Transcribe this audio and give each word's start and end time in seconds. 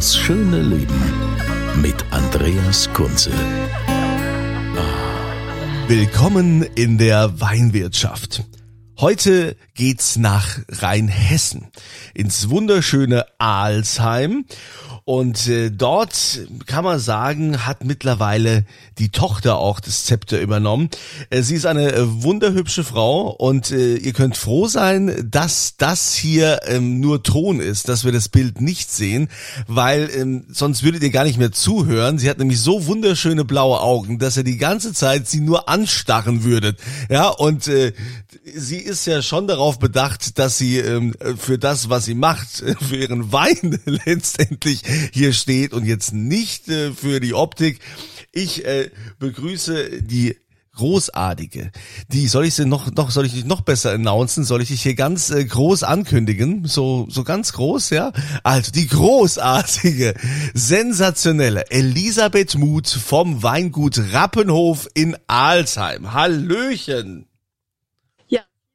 Das 0.00 0.16
schöne 0.16 0.62
Leben 0.62 0.98
mit 1.82 2.06
Andreas 2.10 2.90
Kunze. 2.94 3.30
Willkommen 5.88 6.62
in 6.62 6.96
der 6.96 7.38
Weinwirtschaft. 7.38 8.44
Heute 8.98 9.58
geht's 9.74 10.16
nach 10.16 10.58
Rheinhessen 10.70 11.68
ins 12.14 12.48
wunderschöne 12.48 13.26
Alsheim 13.36 14.46
und 15.10 15.48
äh, 15.48 15.72
dort 15.72 16.38
kann 16.66 16.84
man 16.84 17.00
sagen, 17.00 17.66
hat 17.66 17.82
mittlerweile 17.82 18.64
die 19.00 19.08
Tochter 19.08 19.58
auch 19.58 19.80
das 19.80 20.04
Zepter 20.04 20.40
übernommen. 20.40 20.88
Äh, 21.30 21.42
sie 21.42 21.56
ist 21.56 21.66
eine 21.66 21.92
äh, 21.92 22.22
wunderhübsche 22.22 22.84
Frau 22.84 23.28
und 23.30 23.72
äh, 23.72 23.96
ihr 23.96 24.12
könnt 24.12 24.36
froh 24.36 24.68
sein, 24.68 25.28
dass 25.28 25.74
das 25.76 26.14
hier 26.14 26.60
ähm, 26.68 27.00
nur 27.00 27.24
Ton 27.24 27.58
ist, 27.58 27.88
dass 27.88 28.04
wir 28.04 28.12
das 28.12 28.28
Bild 28.28 28.60
nicht 28.60 28.92
sehen, 28.92 29.30
weil 29.66 30.08
ähm, 30.14 30.44
sonst 30.48 30.84
würdet 30.84 31.02
ihr 31.02 31.10
gar 31.10 31.24
nicht 31.24 31.38
mehr 31.38 31.50
zuhören. 31.50 32.20
Sie 32.20 32.30
hat 32.30 32.38
nämlich 32.38 32.60
so 32.60 32.86
wunderschöne 32.86 33.44
blaue 33.44 33.80
Augen, 33.80 34.20
dass 34.20 34.36
ihr 34.36 34.44
die 34.44 34.58
ganze 34.58 34.92
Zeit 34.92 35.26
sie 35.26 35.40
nur 35.40 35.68
anstarren 35.68 36.44
würdet. 36.44 36.78
Ja, 37.08 37.30
und 37.30 37.66
äh, 37.66 37.94
sie 38.54 38.78
ist 38.78 39.06
ja 39.06 39.22
schon 39.22 39.48
darauf 39.48 39.80
bedacht, 39.80 40.38
dass 40.38 40.56
sie 40.56 40.78
ähm, 40.78 41.14
für 41.36 41.58
das, 41.58 41.90
was 41.90 42.04
sie 42.04 42.14
macht, 42.14 42.48
für 42.88 42.96
ihren 42.96 43.32
Wein 43.32 43.80
letztendlich 44.06 44.84
hier 45.12 45.32
steht 45.32 45.72
und 45.72 45.84
jetzt 45.84 46.12
nicht 46.12 46.68
äh, 46.68 46.92
für 46.92 47.20
die 47.20 47.34
Optik. 47.34 47.80
Ich 48.32 48.64
äh, 48.64 48.90
begrüße 49.18 50.02
die 50.02 50.36
großartige. 50.80 51.72
Die 52.08 52.26
soll 52.26 52.46
ich 52.46 52.54
sie 52.54 52.64
noch 52.64 52.90
noch 52.92 53.10
soll 53.10 53.26
ich 53.26 53.32
dich 53.34 53.44
noch 53.44 53.60
besser 53.60 53.92
announcen? 53.92 54.44
Soll 54.44 54.62
ich 54.62 54.68
dich 54.68 54.82
hier 54.82 54.94
ganz 54.94 55.30
äh, 55.30 55.44
groß 55.44 55.82
ankündigen? 55.82 56.66
So 56.66 57.06
so 57.10 57.24
ganz 57.24 57.52
groß, 57.52 57.90
ja? 57.90 58.12
Also 58.44 58.72
die 58.72 58.86
großartige, 58.86 60.14
sensationelle 60.54 61.70
Elisabeth 61.70 62.56
Muth 62.56 62.88
vom 62.88 63.42
Weingut 63.42 64.00
Rappenhof 64.12 64.88
in 64.94 65.16
Alsheim. 65.26 66.14
Hallöchen. 66.14 67.29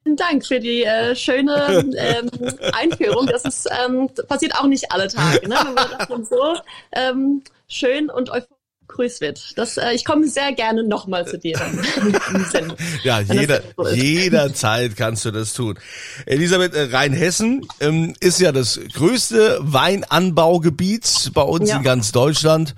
Vielen 0.05 0.17
Dank 0.17 0.45
für 0.45 0.59
die 0.59 0.83
äh, 0.83 1.15
schöne 1.15 1.83
ähm, 1.97 2.29
Einführung. 2.73 3.25
Das 3.25 3.43
ist 3.43 3.67
ähm, 3.85 4.07
passiert 4.27 4.53
auch 4.55 4.67
nicht 4.67 4.91
alle 4.91 5.07
Tage, 5.07 5.49
ne? 5.49 5.55
wenn 5.65 5.73
man 5.73 5.89
davon 5.97 6.23
so 6.23 6.55
ähm, 6.91 7.41
schön 7.67 8.11
und 8.11 8.29
euphorisch 8.29 8.49
grüßt 8.87 9.21
wird. 9.21 9.57
Das, 9.57 9.77
äh, 9.77 9.93
ich 9.93 10.05
komme 10.05 10.27
sehr 10.27 10.53
gerne 10.53 10.83
nochmal 10.83 11.27
zu 11.27 11.39
dir. 11.39 11.57
Dann, 11.57 12.73
ja, 13.03 13.19
jeder, 13.19 13.61
so 13.75 13.89
jederzeit 13.89 14.95
kannst 14.95 15.25
du 15.25 15.31
das 15.31 15.53
tun. 15.53 15.79
Elisabeth, 16.27 16.75
äh, 16.75 16.95
Rheinhessen 16.95 17.67
ähm, 17.79 18.13
ist 18.19 18.39
ja 18.39 18.51
das 18.51 18.79
größte 18.93 19.57
Weinanbaugebiet 19.61 21.31
bei 21.33 21.41
uns 21.41 21.69
ja. 21.69 21.77
in 21.77 21.83
ganz 21.83 22.11
Deutschland. 22.11 22.75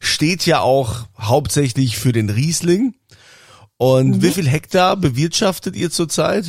Steht 0.00 0.46
ja 0.46 0.60
auch 0.60 1.06
hauptsächlich 1.18 1.98
für 1.98 2.12
den 2.12 2.30
Riesling. 2.30 2.94
Und 3.76 4.10
mhm. 4.10 4.22
wie 4.22 4.30
viel 4.30 4.48
Hektar 4.48 4.96
bewirtschaftet 4.96 5.76
ihr 5.76 5.90
zurzeit? 5.90 6.46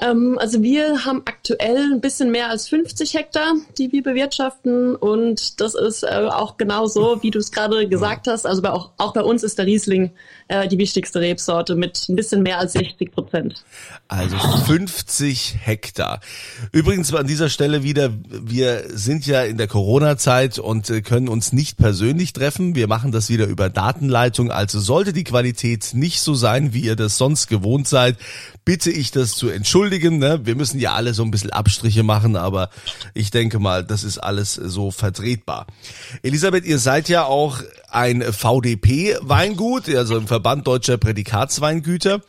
Ähm, 0.00 0.38
also 0.40 0.62
wir 0.62 1.04
haben 1.04 1.22
aktuell 1.26 1.92
ein 1.92 2.00
bisschen 2.00 2.30
mehr 2.30 2.48
als 2.48 2.68
50 2.68 3.14
Hektar, 3.14 3.54
die 3.78 3.92
wir 3.92 4.02
bewirtschaften. 4.02 4.96
Und 4.96 5.60
das 5.60 5.74
ist 5.74 6.02
äh, 6.02 6.26
auch 6.30 6.56
genau 6.56 6.86
so, 6.86 7.22
wie 7.22 7.30
du 7.30 7.38
es 7.38 7.52
gerade 7.52 7.86
gesagt 7.88 8.26
hast. 8.26 8.46
Also 8.46 8.62
bei, 8.62 8.70
auch, 8.70 8.92
auch 8.96 9.12
bei 9.12 9.22
uns 9.22 9.42
ist 9.42 9.58
der 9.58 9.66
Riesling 9.66 10.10
äh, 10.48 10.66
die 10.68 10.78
wichtigste 10.78 11.20
Rebsorte 11.20 11.76
mit 11.76 12.08
ein 12.08 12.16
bisschen 12.16 12.42
mehr 12.42 12.58
als 12.58 12.72
60 12.72 13.12
Prozent. 13.12 13.62
Also 14.08 14.36
50 14.38 15.56
Hektar. 15.60 16.20
Übrigens 16.72 17.12
an 17.14 17.26
dieser 17.26 17.50
Stelle 17.50 17.82
wieder, 17.82 18.10
wir 18.28 18.84
sind 18.88 19.26
ja 19.26 19.42
in 19.42 19.58
der 19.58 19.68
Corona-Zeit 19.68 20.58
und 20.58 20.88
äh, 20.88 21.02
können 21.02 21.28
uns 21.28 21.52
nicht 21.52 21.76
persönlich 21.76 22.32
treffen. 22.32 22.74
Wir 22.74 22.88
machen 22.88 23.12
das 23.12 23.28
wieder 23.28 23.46
über 23.46 23.68
Datenleitung. 23.68 24.50
Also 24.50 24.80
sollte 24.80 25.12
die 25.12 25.24
Qualität 25.24 25.90
nicht 25.92 26.20
so 26.20 26.34
sein, 26.34 26.72
wie 26.72 26.80
ihr 26.80 26.96
das 26.96 27.18
sonst 27.18 27.48
gewohnt 27.48 27.86
seid, 27.86 28.16
bitte 28.64 28.90
ich 28.90 29.10
das 29.10 29.32
zu 29.32 29.48
entschuldigen. 29.48 30.18
Ne? 30.18 30.40
Wir 30.44 30.54
müssen 30.54 30.78
ja 30.80 30.94
alle 30.94 31.14
so 31.14 31.22
ein 31.22 31.30
bisschen 31.30 31.50
Abstriche 31.50 32.02
machen, 32.02 32.36
aber 32.36 32.70
ich 33.14 33.30
denke 33.30 33.58
mal, 33.58 33.84
das 33.84 34.04
ist 34.04 34.18
alles 34.18 34.54
so 34.54 34.90
vertretbar. 34.90 35.66
Elisabeth, 36.22 36.64
ihr 36.64 36.78
seid 36.78 37.08
ja 37.08 37.24
auch 37.24 37.60
ein 37.88 38.22
VDP-Weingut, 38.22 39.88
also 39.94 40.16
im 40.16 40.26
Verband 40.26 40.66
Deutscher 40.66 40.98
Prädikatsweingüter. 40.98 42.20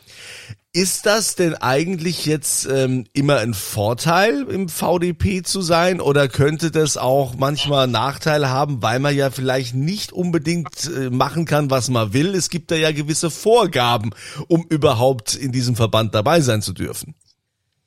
Ist 0.74 1.06
das 1.06 1.36
denn 1.36 1.56
eigentlich 1.56 2.26
jetzt 2.26 2.66
ähm, 2.66 3.04
immer 3.12 3.40
ein 3.40 3.54
Vorteil, 3.54 4.44
im 4.44 4.70
VDP 4.70 5.44
zu 5.44 5.62
sein 5.62 6.00
oder 6.00 6.30
könnte 6.30 6.72
das 6.72 6.96
auch 6.96 7.36
manchmal 7.36 7.88
Nachteile 7.88 8.50
haben, 8.50 8.82
weil 8.82 9.00
man 9.00 9.14
ja 9.14 9.32
vielleicht 9.32 9.76
nicht 9.76 10.14
unbedingt 10.14 10.90
äh, 10.90 11.10
machen 11.10 11.44
kann, 11.44 11.70
was 11.70 11.90
man 11.90 12.14
will? 12.14 12.36
Es 12.36 12.50
gibt 12.50 12.72
da 12.72 12.76
ja 12.76 12.94
gewisse 12.94 13.30
Vorgaben, 13.30 14.12
um 14.48 14.66
überhaupt 14.70 15.36
in 15.36 15.52
diesem 15.52 15.76
Verband 15.76 16.16
dabei 16.16 16.40
sein 16.40 16.62
zu 16.62 16.72
dürfen. 16.72 17.16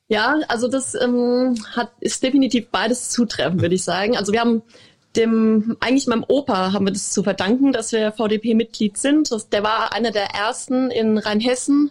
Ja, 0.07 0.35
also 0.47 0.67
das 0.67 0.93
ähm, 0.93 1.55
hat, 1.75 1.91
ist 2.01 2.21
definitiv 2.21 2.67
beides 2.69 3.09
zutreffend, 3.09 3.63
würde 3.63 3.73
ich 3.73 3.83
sagen. 3.83 4.15
Also 4.15 4.31
wir 4.31 4.41
haben 4.41 4.61
dem, 5.15 5.75
eigentlich 5.79 6.05
meinem 6.05 6.25
Opa 6.27 6.71
haben 6.71 6.85
wir 6.85 6.93
das 6.93 7.09
zu 7.09 7.23
verdanken, 7.23 7.71
dass 7.71 7.91
wir 7.91 8.11
VDP-Mitglied 8.11 8.95
sind. 8.95 9.31
Das, 9.31 9.49
der 9.49 9.63
war 9.63 9.91
einer 9.93 10.11
der 10.11 10.35
ersten 10.35 10.91
in 10.91 11.17
Rheinhessen. 11.17 11.89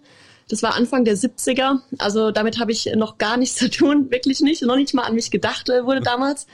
Das 0.49 0.63
war 0.63 0.75
Anfang 0.75 1.05
der 1.05 1.17
70er. 1.17 1.81
Also 1.99 2.31
damit 2.31 2.59
habe 2.59 2.73
ich 2.73 2.87
noch 2.97 3.19
gar 3.19 3.37
nichts 3.37 3.57
zu 3.59 3.71
tun, 3.71 4.11
wirklich 4.11 4.41
nicht. 4.41 4.63
Noch 4.63 4.77
nicht 4.77 4.95
mal 4.95 5.03
an 5.03 5.15
mich 5.15 5.31
gedacht 5.31 5.69
äh, 5.69 5.85
wurde 5.85 6.01
damals. 6.01 6.47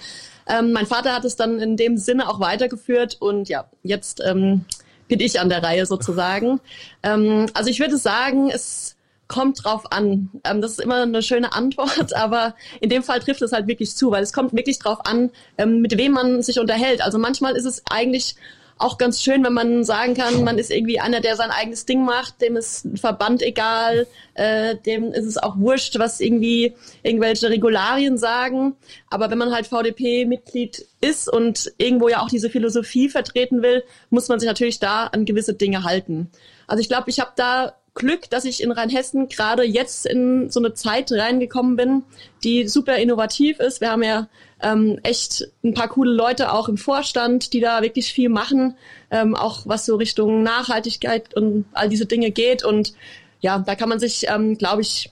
Ähm, 0.47 0.73
mein 0.73 0.87
Vater 0.87 1.15
hat 1.15 1.25
es 1.25 1.37
dann 1.37 1.61
in 1.61 1.77
dem 1.77 1.97
Sinne 1.97 2.29
auch 2.29 2.41
weitergeführt 2.41 3.17
und 3.21 3.49
ja, 3.49 3.67
jetzt 3.83 4.21
ähm, 4.25 4.65
bin 5.09 5.21
ich 5.21 5.39
an 5.39 5.49
der 5.49 5.63
Reihe 5.63 5.87
sozusagen. 5.87 6.61
Ähm, 7.03 7.47
also 7.55 7.71
ich 7.71 7.81
würde 7.81 7.99
sagen, 7.99 8.51
es 8.51 8.97
kommt 9.29 9.65
drauf 9.65 9.93
an. 9.93 10.29
Ähm, 10.45 10.61
das 10.61 10.73
ist 10.73 10.81
immer 10.81 11.03
eine 11.03 11.23
schöne 11.23 11.53
Antwort, 11.53 12.15
aber 12.17 12.55
in 12.81 12.91
dem 12.91 13.03
Fall 13.03 13.21
trifft 13.21 13.43
es 13.43 13.53
halt 13.53 13.69
wirklich 13.69 13.95
zu, 13.95 14.11
weil 14.11 14.23
es 14.23 14.33
kommt 14.33 14.53
wirklich 14.55 14.79
drauf 14.79 14.99
an, 15.05 15.31
ähm, 15.57 15.81
mit 15.81 15.97
wem 15.97 16.13
man 16.13 16.43
sich 16.43 16.59
unterhält. 16.59 17.01
Also 17.01 17.19
manchmal 17.19 17.57
ist 17.57 17.65
es 17.65 17.83
eigentlich 17.89 18.35
auch 18.81 18.99
ganz 18.99 19.23
schön, 19.23 19.45
wenn 19.45 19.53
man 19.53 19.85
sagen 19.85 20.15
kann, 20.15 20.43
man 20.43 20.59
ist 20.59 20.71
irgendwie 20.71 21.01
einer, 21.01 21.21
der 21.21 21.37
sein 21.37 21.51
eigenes 21.51 21.85
Ding 21.85 22.05
macht, 22.05 22.41
dem 22.41 22.57
ist 22.57 22.85
ein 22.85 22.97
Verband 22.97 23.43
egal, 23.43 24.07
äh, 24.35 24.77
dem 24.77 25.13
ist 25.13 25.27
es 25.27 25.37
auch 25.37 25.59
wurscht, 25.59 25.99
was 25.99 26.21
irgendwie 26.21 26.75
irgendwelche 27.03 27.51
Regularien 27.51 28.17
sagen. 28.17 28.77
Aber 29.11 29.31
wenn 29.31 29.39
man 29.39 29.53
halt 29.53 29.67
VDP-Mitglied 29.67 30.87
ist 31.01 31.31
und 31.31 31.73
irgendwo 31.77 32.09
ja 32.09 32.21
auch 32.21 32.29
diese 32.29 32.49
Philosophie 32.49 33.09
vertreten 33.09 33.63
will, 33.63 33.85
muss 34.09 34.29
man 34.29 34.41
sich 34.41 34.49
natürlich 34.49 34.81
da 34.81 35.07
an 35.07 35.27
gewisse 35.27 35.55
Dinge 35.55 35.85
halten. 35.85 36.31
Also 36.67 36.81
ich 36.81 36.89
glaube, 36.89 37.11
ich 37.11 37.21
habe 37.21 37.33
da 37.37 37.75
Glück, 37.95 38.31
dass 38.31 38.45
ich 38.45 38.63
in 38.63 38.71
Rheinhessen 38.71 39.29
gerade 39.29 39.65
jetzt 39.65 40.07
in 40.07 40.49
so 40.49 40.61
eine 40.61 40.75
Zeit 40.75 41.11
reingekommen 41.13 41.77
bin, 41.77 42.05
die 42.45 42.69
super 42.69 42.97
innovativ 42.97 43.59
ist. 43.59 43.81
Wir 43.81 43.91
haben 43.91 44.03
ja 44.03 44.29
ähm, 44.63 44.99
echt 45.03 45.49
ein 45.65 45.75
paar 45.75 45.89
coole 45.89 46.13
Leute 46.13 46.53
auch 46.53 46.69
im 46.69 46.77
Vorstand, 46.77 47.53
die 47.53 47.61
da 47.61 47.83
wirklich 47.83 48.13
viel 48.13 48.29
machen, 48.29 48.77
ähm, 49.11 49.35
auch 49.35 49.63
was 49.65 49.87
so 49.87 49.97
Richtung 49.97 50.43
Nachhaltigkeit 50.43 51.35
und 51.35 51.67
all 51.73 51.89
diese 51.89 52.07
Dinge 52.07 52.31
geht. 52.31 52.65
Und 52.65 52.95
ja, 53.41 53.59
da 53.59 53.75
kann 53.75 53.89
man 53.89 53.99
sich, 53.99 54.27
ähm, 54.29 54.57
glaube 54.59 54.83
ich, 54.83 55.11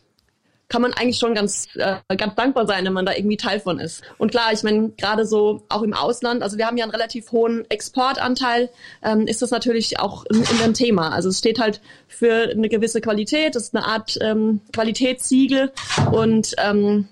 kann 0.68 0.82
man 0.82 0.92
eigentlich 0.92 1.18
schon 1.18 1.34
ganz, 1.34 1.66
äh, 1.76 1.96
ganz 2.16 2.34
dankbar 2.34 2.66
sein, 2.66 2.84
wenn 2.84 2.92
man 2.92 3.06
da 3.06 3.14
irgendwie 3.14 3.38
Teil 3.38 3.58
von 3.58 3.80
ist. 3.80 4.02
Und 4.18 4.30
klar, 4.30 4.52
ich 4.52 4.62
meine, 4.62 4.90
gerade 4.90 5.24
so 5.24 5.62
auch 5.70 5.82
im 5.82 5.94
Ausland, 5.94 6.42
also 6.42 6.58
wir 6.58 6.66
haben 6.66 6.76
ja 6.76 6.84
einen 6.84 6.92
relativ 6.92 7.32
hohen 7.32 7.64
Exportanteil, 7.70 8.68
ähm, 9.02 9.26
ist 9.26 9.40
das 9.40 9.50
natürlich 9.50 9.98
auch 9.98 10.26
in, 10.26 10.44
in 10.64 10.74
Thema. 10.74 11.10
Also 11.10 11.30
es 11.30 11.38
steht 11.38 11.58
halt 11.58 11.80
für 12.06 12.50
eine 12.50 12.68
gewisse 12.68 13.00
Qualität, 13.00 13.54
das 13.54 13.64
ist 13.64 13.76
eine 13.76 13.86
Art 13.86 14.18
ähm, 14.20 14.60
Qualitätssiegel 14.72 15.72
und 16.12 16.54
ähm, 16.58 17.08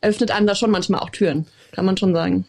öffnet 0.00 0.30
einem 0.30 0.46
da 0.46 0.54
schon 0.54 0.70
manchmal 0.70 1.00
auch 1.00 1.10
Türen, 1.10 1.46
kann 1.76 1.84
man 1.84 1.96
schon 1.96 2.14
sagen. 2.14 2.46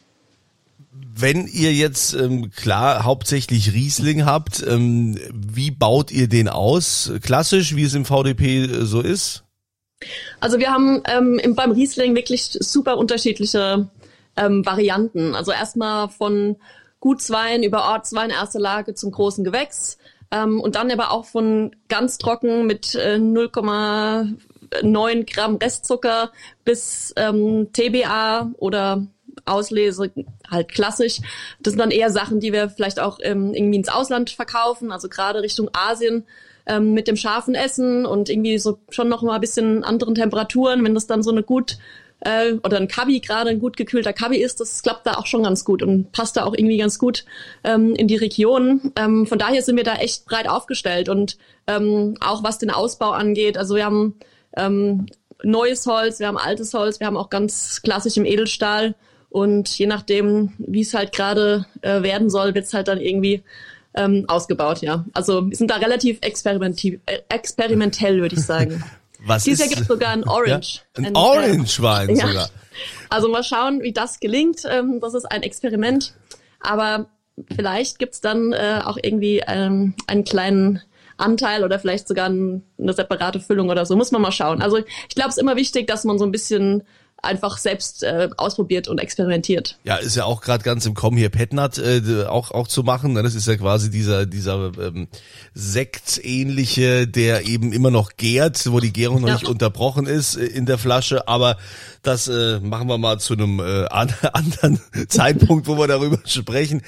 wenn 1.20 1.48
ihr 1.48 1.74
jetzt 1.74 2.14
ähm, 2.14 2.52
klar 2.52 3.04
hauptsächlich 3.04 3.74
Riesling 3.74 4.26
habt, 4.26 4.66
ähm, 4.66 5.18
wie 5.34 5.72
baut 5.72 6.12
ihr 6.12 6.30
den 6.30 6.48
aus? 6.48 7.12
Klassisch, 7.22 7.76
wie 7.76 7.84
es 7.84 7.94
im 7.94 8.06
VDP 8.06 8.64
äh, 8.64 8.86
so 8.86 9.02
ist? 9.02 9.44
Also 10.40 10.60
wir 10.60 10.72
haben 10.72 11.02
ähm, 11.10 11.40
im, 11.40 11.56
beim 11.56 11.72
Riesling 11.72 12.16
wirklich 12.16 12.58
super 12.62 12.98
unterschiedliche 12.98 13.90
ähm, 14.38 14.66
Varianten. 14.66 15.36
Also 15.36 15.52
erstmal 15.52 16.08
von 16.10 16.56
Gutswein 17.00 17.64
über 17.64 17.90
Ortswein, 17.90 18.30
erste 18.30 18.60
Lage 18.60 18.94
zum 18.94 19.12
großen 19.12 19.44
Gewächs. 19.44 19.98
Ähm, 20.32 20.62
und 20.62 20.76
dann 20.76 20.92
aber 20.92 21.12
auch 21.12 21.26
von 21.26 21.76
ganz 21.90 22.18
trocken 22.18 22.66
mit 22.68 22.96
äh, 22.96 23.16
0,9 23.16 25.34
Gramm 25.34 25.56
Restzucker 25.56 26.32
bis 26.64 27.14
ähm, 27.18 27.68
TBA 27.74 28.52
oder 28.58 29.06
Auslese, 29.46 30.12
halt 30.50 30.70
klassisch. 30.70 31.20
Das 31.60 31.74
sind 31.74 31.80
dann 31.80 31.92
eher 31.92 32.10
Sachen, 32.10 32.40
die 32.40 32.54
wir 32.54 32.70
vielleicht 32.70 33.00
auch 33.00 33.20
ähm, 33.22 33.54
irgendwie 33.54 33.78
ins 33.78 33.90
Ausland 33.90 34.30
verkaufen, 34.30 34.92
also 34.92 35.10
gerade 35.10 35.42
Richtung 35.42 35.70
Asien 35.74 36.26
ähm, 36.66 36.94
mit 36.94 37.08
dem 37.08 37.16
scharfen 37.16 37.56
Essen 37.56 38.06
und 38.06 38.30
irgendwie 38.30 38.58
so 38.58 38.80
schon 38.90 39.10
noch 39.10 39.22
mal 39.22 39.36
ein 39.36 39.42
bisschen 39.42 39.84
anderen 39.84 40.16
Temperaturen, 40.16 40.84
wenn 40.84 40.94
das 40.94 41.08
dann 41.08 41.24
so 41.24 41.32
eine 41.32 41.44
gut 41.44 41.78
äh, 42.22 42.54
oder 42.64 42.78
ein 42.78 42.88
Kabi 42.88 43.20
gerade 43.20 43.50
ein 43.50 43.60
gut 43.60 43.78
gekühlter 43.78 44.14
Kabi 44.14 44.38
ist, 44.38 44.60
das 44.60 44.82
klappt 44.82 45.06
da 45.06 45.14
auch 45.14 45.26
schon 45.26 45.44
ganz 45.44 45.64
gut 45.64 45.84
und 45.84 46.12
passt 46.12 46.38
da 46.38 46.46
auch 46.46 46.54
irgendwie 46.56 46.78
ganz 46.78 47.00
gut 47.00 47.26
ähm, 47.64 47.94
in 47.96 48.08
die 48.08 48.16
Region. 48.16 48.92
Ähm, 48.96 49.26
von 49.26 49.40
daher 49.40 49.62
sind 49.62 49.78
wir 49.78 49.84
da 49.84 49.96
echt 49.96 50.26
breit 50.26 50.50
aufgestellt 50.50 51.10
und 51.10 51.38
ähm, 51.68 52.16
auch 52.20 52.44
was 52.44 52.58
den 52.58 52.72
Ausbau 52.72 53.12
angeht. 53.12 53.58
Also 53.58 53.76
wir 53.76 53.86
haben 53.86 54.16
ähm, 54.56 55.06
neues 55.44 55.86
Holz, 55.86 56.20
wir 56.20 56.28
haben 56.28 56.38
altes 56.38 56.74
Holz, 56.74 57.00
wir 57.00 57.08
haben 57.08 57.18
auch 57.18 57.30
ganz 57.30 57.82
klassisch 57.82 58.18
im 58.18 58.26
Edelstahl 58.26 58.96
und 59.30 59.70
je 59.78 59.88
nachdem, 59.88 60.54
wie 60.58 60.82
es 60.82 60.94
halt 60.94 61.12
gerade 61.12 61.66
äh, 61.82 62.02
werden 62.02 62.30
soll, 62.30 62.56
wird 62.56 62.66
es 62.66 62.74
halt 62.74 62.88
dann 62.88 63.00
irgendwie 63.00 63.44
ähm, 63.94 64.26
ausgebaut, 64.28 64.82
ja. 64.82 65.06
Also 65.14 65.50
wir 65.50 65.58
sind 65.58 65.72
da 65.72 65.78
relativ 65.78 66.20
experimenti 66.22 67.00
äh, 67.06 67.20
experimentell, 67.30 68.22
würde 68.22 68.36
ich 68.36 68.46
sagen. 68.46 68.84
Was 69.26 69.44
Dieses 69.44 69.60
Jahr 69.60 69.68
ist, 69.68 69.76
gibt 69.76 69.82
es 69.82 69.88
sogar 69.88 70.12
ein 70.12 70.24
Orange. 70.28 70.82
Ja? 70.96 71.00
Ein, 71.00 71.06
Ein, 71.08 71.16
Orange-Wein 71.16 72.16
ja. 72.16 72.28
sogar. 72.28 72.50
Also 73.10 73.28
mal 73.30 73.44
schauen, 73.44 73.82
wie 73.82 73.92
das 73.92 74.20
gelingt. 74.20 74.62
Ähm, 74.70 75.00
das 75.02 75.16
ist 75.16 75.26
ein 75.26 75.42
Experiment. 75.42 76.14
Aber 76.60 77.08
vielleicht 77.56 77.98
gibt's 77.98 78.22
dann 78.22 78.54
äh, 78.54 78.82
auch 78.84 78.98
irgendwie 79.02 79.42
ähm, 79.48 79.96
einen 80.06 80.24
kleinen 80.26 80.82
Anteil 81.18 81.64
oder 81.64 81.80
vielleicht 81.80 82.08
sogar 82.08 82.30
ein, 82.30 82.64
eine 82.78 82.94
separate 82.94 83.40
Füllung 83.40 83.70
oder 83.70 83.86
so. 83.86 83.96
Muss 83.96 84.12
man 84.12 84.22
mal 84.22 84.32
schauen. 84.32 84.62
Also 84.62 84.78
ich 84.78 85.16
glaube, 85.16 85.30
es 85.30 85.38
ist 85.38 85.42
immer 85.42 85.56
wichtig, 85.56 85.88
dass 85.88 86.04
man 86.04 86.20
so 86.20 86.26
ein 86.26 86.32
bisschen 86.32 86.84
einfach 87.28 87.58
selbst 87.60 88.02
äh, 88.04 88.30
ausprobiert 88.38 88.88
und 88.88 88.98
experimentiert. 88.98 89.78
Ja, 89.84 89.98
ist 89.98 90.16
ja 90.16 90.26
auch 90.26 90.42
gerade 90.42 90.64
ganz 90.64 90.86
im 90.88 90.96
Kommen 90.96 91.18
hier 91.18 91.30
Petnat 91.30 91.78
äh, 91.78 92.26
auch 92.26 92.50
auch 92.52 92.68
zu 92.68 92.82
machen. 92.82 93.14
ne? 93.14 93.22
Das 93.22 93.36
ist 93.36 93.48
ja 93.48 93.56
quasi 93.58 93.92
dieser 93.92 94.26
dieser 94.26 94.72
ähm, 94.80 95.08
Sektähnliche, 95.54 97.08
der 97.08 97.46
eben 97.48 97.72
immer 97.74 97.92
noch 97.92 98.12
gärt, 98.18 98.72
wo 98.72 98.80
die 98.80 98.94
Gärung 98.94 99.22
noch 99.22 99.28
Ja. 99.28 99.34
nicht 99.36 99.48
unterbrochen 99.48 100.06
ist 100.08 100.36
äh, 100.36 100.46
in 100.46 100.66
der 100.66 100.78
Flasche. 100.78 101.28
Aber 101.28 101.58
das 102.04 102.28
äh, 102.28 102.60
machen 102.62 102.88
wir 102.88 102.98
mal 102.98 103.20
zu 103.20 103.34
einem 103.34 103.60
äh, 103.60 103.86
an, 103.88 104.14
anderen 104.34 104.80
Zeitpunkt, 105.10 105.68
wo 105.68 105.78
wir 105.78 105.88
darüber 105.88 106.20
sprechen. 106.26 106.82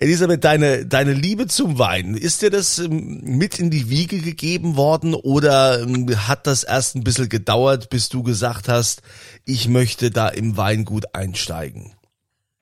Elisabeth, 0.00 0.44
deine 0.44 0.86
deine 0.86 1.12
Liebe 1.12 1.46
zum 1.46 1.78
Wein, 1.78 2.14
ist 2.14 2.42
dir 2.42 2.50
das 2.50 2.78
ähm, 2.78 3.20
mit 3.24 3.58
in 3.58 3.70
die 3.70 3.88
Wiege 3.90 4.18
gegeben 4.20 4.76
worden 4.76 5.14
oder 5.14 5.80
ähm, 5.80 6.08
hat 6.28 6.46
das 6.46 6.64
erst 6.64 6.96
ein 6.96 7.04
bisschen 7.04 7.28
gedauert, 7.28 7.90
bis 7.90 8.08
du 8.08 8.22
gesagt 8.22 8.68
hast, 8.68 9.02
ich 9.48 9.66
möchte 9.66 10.10
da 10.10 10.28
im 10.28 10.58
Weingut 10.58 11.14
einsteigen? 11.14 11.94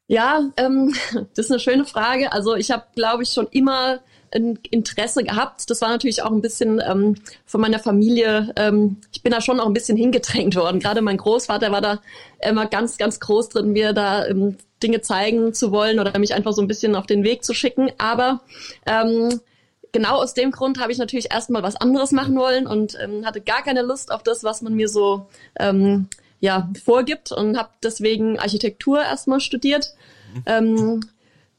Ja, 0.06 0.52
ähm, 0.56 0.94
das 1.34 1.46
ist 1.46 1.50
eine 1.50 1.60
schöne 1.60 1.84
Frage. 1.84 2.32
Also 2.32 2.54
ich 2.54 2.70
habe, 2.70 2.84
glaube 2.94 3.24
ich, 3.24 3.30
schon 3.30 3.48
immer 3.50 3.98
ein 4.32 4.58
Interesse 4.70 5.24
gehabt. 5.24 5.68
Das 5.68 5.80
war 5.80 5.88
natürlich 5.88 6.22
auch 6.22 6.30
ein 6.30 6.42
bisschen 6.42 6.80
ähm, 6.86 7.16
von 7.44 7.60
meiner 7.60 7.80
Familie. 7.80 8.52
Ähm, 8.56 8.98
ich 9.12 9.22
bin 9.22 9.32
da 9.32 9.40
schon 9.40 9.58
auch 9.58 9.66
ein 9.66 9.72
bisschen 9.72 9.96
hingedrängt 9.96 10.54
worden. 10.54 10.78
Gerade 10.78 11.02
mein 11.02 11.16
Großvater 11.16 11.72
war 11.72 11.80
da 11.80 12.00
immer 12.40 12.66
ganz, 12.66 12.98
ganz 12.98 13.18
groß 13.18 13.48
drin, 13.48 13.72
mir 13.72 13.92
da 13.92 14.24
ähm, 14.26 14.56
Dinge 14.80 15.00
zeigen 15.00 15.54
zu 15.54 15.72
wollen 15.72 15.98
oder 15.98 16.16
mich 16.18 16.34
einfach 16.34 16.52
so 16.52 16.62
ein 16.62 16.68
bisschen 16.68 16.94
auf 16.94 17.06
den 17.06 17.24
Weg 17.24 17.44
zu 17.44 17.52
schicken. 17.52 17.90
Aber 17.98 18.42
ähm, 18.86 19.40
genau 19.90 20.22
aus 20.22 20.34
dem 20.34 20.52
Grund 20.52 20.78
habe 20.78 20.92
ich 20.92 20.98
natürlich 20.98 21.32
erstmal 21.32 21.64
was 21.64 21.74
anderes 21.74 22.12
machen 22.12 22.36
wollen 22.36 22.68
und 22.68 22.96
ähm, 23.02 23.26
hatte 23.26 23.40
gar 23.40 23.64
keine 23.64 23.82
Lust 23.82 24.12
auf 24.12 24.22
das, 24.22 24.44
was 24.44 24.62
man 24.62 24.74
mir 24.74 24.88
so 24.88 25.26
ähm, 25.58 26.08
ja, 26.40 26.70
vorgibt 26.84 27.32
und 27.32 27.56
habe 27.56 27.70
deswegen 27.82 28.38
Architektur 28.38 29.00
erstmal 29.00 29.40
studiert. 29.40 29.94
Ähm, 30.44 31.00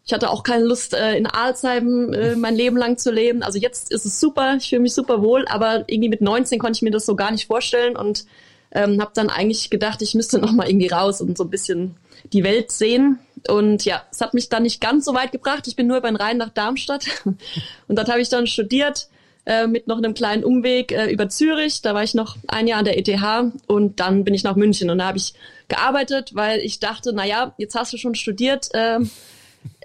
ich 0.05 0.13
hatte 0.13 0.29
auch 0.29 0.43
keine 0.43 0.63
Lust, 0.63 0.93
äh, 0.93 1.17
in 1.17 1.27
Alzheimer 1.27 2.13
äh, 2.13 2.35
mein 2.35 2.55
Leben 2.55 2.77
lang 2.77 2.97
zu 2.97 3.11
leben. 3.11 3.43
Also 3.43 3.59
jetzt 3.59 3.91
ist 3.91 4.05
es 4.05 4.19
super, 4.19 4.55
ich 4.55 4.69
fühle 4.69 4.81
mich 4.81 4.93
super 4.93 5.21
wohl, 5.21 5.45
aber 5.47 5.83
irgendwie 5.87 6.09
mit 6.09 6.21
19 6.21 6.59
konnte 6.59 6.77
ich 6.77 6.81
mir 6.81 6.91
das 6.91 7.05
so 7.05 7.15
gar 7.15 7.31
nicht 7.31 7.47
vorstellen 7.47 7.97
und 7.97 8.25
ähm, 8.71 9.01
habe 9.01 9.11
dann 9.13 9.29
eigentlich 9.29 9.69
gedacht, 9.69 10.01
ich 10.01 10.13
müsste 10.15 10.39
noch 10.39 10.53
mal 10.53 10.69
irgendwie 10.69 10.87
raus 10.87 11.19
und 11.21 11.37
so 11.37 11.43
ein 11.43 11.49
bisschen 11.49 11.97
die 12.31 12.43
Welt 12.43 12.71
sehen. 12.71 13.19
Und 13.49 13.83
ja, 13.85 14.01
es 14.11 14.21
hat 14.21 14.33
mich 14.33 14.49
dann 14.49 14.63
nicht 14.63 14.79
ganz 14.79 15.05
so 15.05 15.13
weit 15.13 15.31
gebracht. 15.31 15.67
Ich 15.67 15.75
bin 15.75 15.87
nur 15.87 15.97
über 15.97 16.09
den 16.09 16.15
Rhein 16.15 16.37
nach 16.37 16.49
Darmstadt 16.49 17.05
und 17.25 17.97
dort 17.97 18.09
habe 18.09 18.21
ich 18.21 18.29
dann 18.29 18.47
studiert 18.47 19.09
äh, 19.47 19.65
mit 19.65 19.87
noch 19.87 19.97
einem 19.97 20.13
kleinen 20.13 20.43
Umweg 20.43 20.91
äh, 20.91 21.09
über 21.09 21.29
Zürich. 21.29 21.81
Da 21.81 21.95
war 21.95 22.03
ich 22.03 22.13
noch 22.13 22.35
ein 22.47 22.67
Jahr 22.67 22.79
an 22.79 22.85
der 22.85 22.97
ETH 22.97 23.53
und 23.65 23.99
dann 24.01 24.25
bin 24.25 24.33
ich 24.33 24.43
nach 24.43 24.57
München 24.57 24.89
und 24.89 24.97
da 24.97 25.05
habe 25.05 25.17
ich 25.17 25.33
gearbeitet, 25.69 26.35
weil 26.35 26.59
ich 26.59 26.79
dachte, 26.79 27.13
na 27.13 27.25
ja, 27.25 27.53
jetzt 27.57 27.73
hast 27.73 27.93
du 27.93 27.97
schon 27.97 28.13
studiert, 28.13 28.67
äh, 28.73 28.99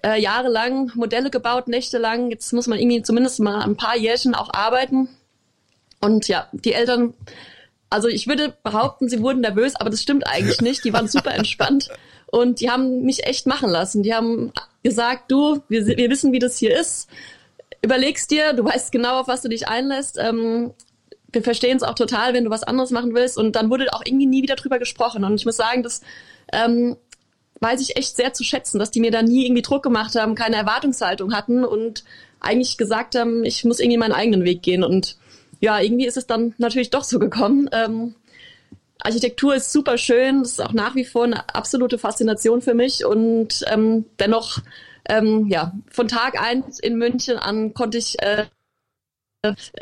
äh, 0.05 0.21
jahrelang 0.21 0.91
Modelle 0.97 1.31
gebaut, 1.31 1.69
nächtelang. 1.69 2.31
Jetzt 2.31 2.53
muss 2.53 2.67
man 2.67 2.79
irgendwie 2.79 3.03
zumindest 3.03 3.39
mal 3.39 3.63
ein 3.63 3.77
paar 3.77 3.97
Jährchen 3.97 4.35
auch 4.35 4.53
arbeiten. 4.53 5.09
Und 6.01 6.27
ja, 6.27 6.49
die 6.51 6.73
Eltern, 6.73 7.15
also 7.89 8.09
ich 8.09 8.27
würde 8.27 8.55
behaupten, 8.65 9.09
sie 9.09 9.23
wurden 9.23 9.43
nervös, 9.43 9.77
aber 9.77 9.91
das 9.91 10.03
stimmt 10.03 10.27
eigentlich 10.27 10.61
nicht. 10.61 10.85
Die 10.85 10.93
waren 10.93 11.07
super 11.07 11.35
entspannt 11.35 11.89
und 12.27 12.61
die 12.61 12.69
haben 12.69 13.03
mich 13.03 13.27
echt 13.27 13.47
machen 13.47 13.71
lassen. 13.71 14.03
Die 14.03 14.13
haben 14.13 14.53
gesagt, 14.83 15.31
du, 15.31 15.63
wir, 15.69 15.87
wir 15.87 16.11
wissen, 16.11 16.33
wie 16.33 16.41
das 16.41 16.59
hier 16.59 16.77
ist. 16.77 17.09
Überlegst 17.85 18.31
dir, 18.31 18.53
du 18.53 18.65
weißt 18.65 18.93
genau, 18.93 19.21
auf 19.21 19.29
was 19.29 19.43
du 19.43 19.49
dich 19.49 19.69
einlässt. 19.69 20.19
Ähm, 20.19 20.73
wir 21.33 21.43
verstehen 21.43 21.77
es 21.77 21.83
auch 21.83 21.95
total, 21.95 22.35
wenn 22.35 22.45
du 22.45 22.51
was 22.51 22.63
anderes 22.63 22.91
machen 22.91 23.15
willst. 23.15 23.39
Und 23.39 23.57
dann 23.57 23.71
wurde 23.71 23.93
auch 23.93 24.03
irgendwie 24.05 24.27
nie 24.27 24.43
wieder 24.43 24.57
drüber 24.57 24.79
gesprochen. 24.79 25.25
Und 25.25 25.35
ich 25.35 25.47
muss 25.47 25.57
sagen, 25.57 25.83
das 25.83 26.03
ähm, 26.53 26.97
weiß 27.61 27.81
ich 27.81 27.97
echt 27.97 28.17
sehr 28.17 28.33
zu 28.33 28.45
schätzen, 28.45 28.79
dass 28.79 28.91
die 28.91 29.01
mir 29.01 29.11
da 29.11 29.23
nie 29.23 29.47
irgendwie 29.47 29.63
Druck 29.63 29.83
gemacht 29.83 30.15
haben, 30.15 30.35
keine 30.35 30.57
Erwartungshaltung 30.57 31.35
hatten 31.35 31.65
und 31.65 32.05
eigentlich 32.41 32.77
gesagt 32.77 33.15
haben, 33.15 33.45
ich 33.45 33.65
muss 33.65 33.81
irgendwie 33.81 33.99
meinen 33.99 34.13
eigenen 34.13 34.45
Weg 34.45 34.63
gehen. 34.63 34.85
Und 34.85 35.17
ja, 35.61 35.81
irgendwie 35.81 36.07
ist 36.07 36.17
es 36.17 36.27
dann 36.27 36.55
natürlich 36.59 36.91
doch 36.91 37.05
so 37.05 37.19
gekommen. 37.19 37.71
Ähm, 37.73 38.15
Architektur 38.99 39.55
ist 39.55 39.73
super 39.73 39.99
schön, 39.99 40.41
das 40.41 40.53
ist 40.53 40.61
auch 40.61 40.73
nach 40.73 40.95
wie 40.95 41.05
vor 41.05 41.25
eine 41.25 41.55
absolute 41.55 41.99
Faszination 41.99 42.63
für 42.63 42.75
mich 42.75 43.05
und 43.05 43.65
ähm, 43.67 44.05
dennoch, 44.21 44.59
ähm, 45.09 45.47
ja, 45.49 45.73
von 45.91 46.09
Tag 46.09 46.41
eins 46.41 46.79
in 46.79 46.97
München 46.97 47.37
an 47.37 47.75
konnte 47.75 47.99
ich 47.99 48.21
äh, 48.23 48.47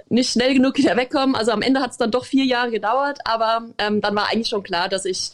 nicht 0.08 0.30
schnell 0.30 0.54
genug 0.54 0.78
wieder 0.78 0.96
wegkommen. 0.96 1.34
Also 1.34 1.52
am 1.52 1.62
Ende 1.62 1.80
hat 1.80 1.90
es 1.90 1.98
dann 1.98 2.10
doch 2.10 2.24
vier 2.24 2.44
Jahre 2.44 2.70
gedauert, 2.70 3.18
aber 3.24 3.68
ähm, 3.78 4.00
dann 4.00 4.14
war 4.16 4.28
eigentlich 4.30 4.48
schon 4.48 4.62
klar, 4.62 4.88
dass 4.88 5.04
ich 5.04 5.32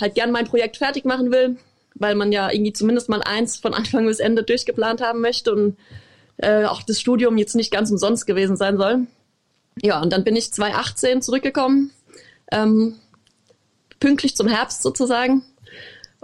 halt 0.00 0.14
gern 0.14 0.30
mein 0.30 0.46
Projekt 0.46 0.78
fertig 0.78 1.04
machen 1.04 1.30
will, 1.30 1.56
weil 1.94 2.14
man 2.14 2.32
ja 2.32 2.50
irgendwie 2.50 2.72
zumindest 2.72 3.08
mal 3.08 3.22
eins 3.22 3.56
von 3.56 3.74
Anfang 3.74 4.06
bis 4.06 4.20
Ende 4.20 4.42
durchgeplant 4.42 5.00
haben 5.00 5.20
möchte 5.20 5.52
und 5.52 5.76
äh, 6.38 6.64
auch 6.64 6.82
das 6.82 7.00
Studium 7.00 7.38
jetzt 7.38 7.54
nicht 7.54 7.70
ganz 7.70 7.90
umsonst 7.90 8.26
gewesen 8.26 8.56
sein 8.56 8.76
soll. 8.76 9.06
Ja, 9.82 10.00
und 10.00 10.12
dann 10.12 10.24
bin 10.24 10.36
ich 10.36 10.52
2018 10.52 11.20
zurückgekommen, 11.20 11.90
ähm, 12.50 12.96
pünktlich 14.00 14.36
zum 14.36 14.48
Herbst 14.48 14.82
sozusagen. 14.82 15.42